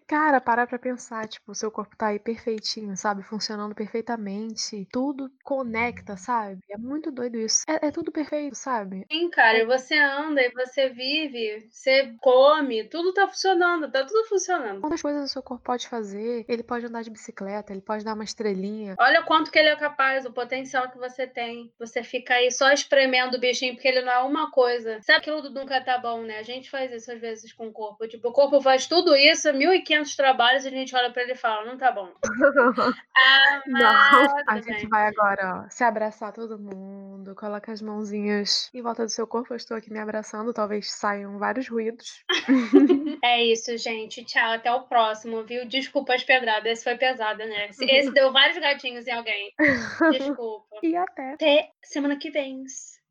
Cara, 0.06 0.40
parar 0.40 0.66
pra 0.66 0.78
pensar, 0.78 1.26
tipo, 1.26 1.50
o 1.50 1.54
seu 1.54 1.70
corpo 1.70 1.96
tá 1.96 2.08
aí 2.08 2.18
perfeitinho, 2.18 2.96
sabe? 2.96 3.22
Funcionando 3.22 3.74
perfeitamente. 3.74 4.86
Tudo 4.92 5.30
conecta, 5.42 6.16
sabe? 6.16 6.45
Sabe? 6.46 6.60
É 6.70 6.76
muito 6.76 7.10
doido 7.10 7.36
isso. 7.36 7.62
É, 7.68 7.88
é 7.88 7.90
tudo 7.90 8.12
perfeito, 8.12 8.54
sabe? 8.54 9.06
Sim, 9.10 9.28
cara, 9.30 9.64
você 9.66 9.98
anda 9.98 10.40
e 10.40 10.50
você 10.50 10.88
vive, 10.88 11.66
você 11.70 12.14
come, 12.20 12.84
tudo 12.84 13.12
tá 13.12 13.26
funcionando, 13.26 13.90
tá 13.90 14.04
tudo 14.04 14.24
funcionando. 14.28 14.80
Quantas 14.80 15.02
coisas 15.02 15.30
o 15.30 15.32
seu 15.32 15.42
corpo 15.42 15.64
pode 15.64 15.88
fazer? 15.88 16.44
Ele 16.48 16.62
pode 16.62 16.86
andar 16.86 17.02
de 17.02 17.10
bicicleta, 17.10 17.72
ele 17.72 17.82
pode 17.82 18.04
dar 18.04 18.14
uma 18.14 18.24
estrelinha. 18.24 18.94
Olha 18.98 19.22
quanto 19.22 19.50
que 19.50 19.58
ele 19.58 19.68
é 19.68 19.76
capaz, 19.76 20.24
o 20.24 20.32
potencial 20.32 20.90
que 20.90 20.98
você 20.98 21.26
tem. 21.26 21.72
Você 21.78 22.02
fica 22.02 22.34
aí 22.34 22.50
só 22.50 22.72
espremendo 22.72 23.36
o 23.36 23.40
bichinho, 23.40 23.74
porque 23.74 23.88
ele 23.88 24.02
não 24.02 24.12
é 24.12 24.18
uma 24.18 24.50
coisa. 24.50 25.00
Sabe 25.02 25.18
aquilo 25.18 25.42
do 25.42 25.50
nunca 25.50 25.80
tá 25.80 25.98
bom, 25.98 26.22
né? 26.22 26.38
A 26.38 26.42
gente 26.42 26.70
faz 26.70 26.92
isso 26.92 27.10
às 27.10 27.20
vezes 27.20 27.52
com 27.52 27.68
o 27.68 27.72
corpo. 27.72 28.06
Tipo, 28.06 28.28
o 28.28 28.32
corpo 28.32 28.60
faz 28.60 28.86
tudo 28.86 29.16
isso, 29.16 29.48
1.500 29.48 30.16
trabalhos, 30.16 30.64
e 30.64 30.68
a 30.68 30.70
gente 30.70 30.94
olha 30.94 31.10
pra 31.10 31.22
ele 31.22 31.32
e 31.32 31.36
fala, 31.36 31.64
não 31.64 31.76
tá 31.76 31.90
bom. 31.90 32.12
ah, 33.16 33.62
não, 33.66 34.36
a 34.48 34.60
gente 34.60 34.86
vai 34.88 35.08
agora, 35.08 35.64
ó, 35.64 35.68
se 35.70 35.82
abraçar 35.82 36.32
todo 36.36 36.58
mundo, 36.58 37.34
coloca 37.34 37.72
as 37.72 37.80
mãozinhas 37.80 38.68
em 38.74 38.82
volta 38.82 39.06
do 39.06 39.10
seu 39.10 39.26
corpo. 39.26 39.54
Eu 39.54 39.56
estou 39.56 39.74
aqui 39.74 39.90
me 39.90 39.98
abraçando, 39.98 40.52
talvez 40.52 40.92
saiam 40.92 41.38
vários 41.38 41.66
ruídos. 41.66 42.22
é 43.24 43.42
isso, 43.42 43.74
gente. 43.78 44.22
Tchau, 44.22 44.52
até 44.52 44.70
o 44.70 44.82
próximo, 44.82 45.42
viu? 45.44 45.66
Desculpa 45.66 46.14
as 46.14 46.22
pedradas, 46.22 46.70
esse 46.70 46.84
foi 46.84 46.94
pesado, 46.98 47.38
né? 47.38 47.70
Esse 47.70 48.12
deu 48.12 48.30
vários 48.34 48.58
gatinhos 48.58 49.06
em 49.06 49.12
alguém. 49.12 49.50
Desculpa. 50.12 50.76
e 50.82 50.94
até. 50.94 51.32
Até 51.32 51.70
semana 51.82 52.18
que 52.18 52.30
vem. 52.30 52.64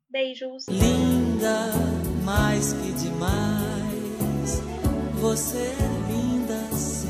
Beijos. 0.08 0.66
Linda, 0.68 1.72
mais 2.24 2.74
que 2.74 2.92
demais. 2.92 4.62
Você 5.14 5.58
é 5.58 6.12
linda 6.12 6.54
sim. 6.76 7.08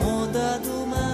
Onda 0.00 0.58
do 0.60 0.86
mar 0.86 1.13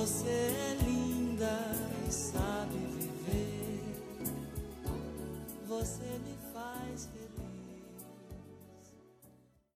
Você 0.00 0.28
é 0.30 0.78
linda 0.82 1.60
e 2.08 2.10
sabe 2.10 2.78
viver. 2.78 3.82
Você 5.68 6.04
me. 6.24 6.39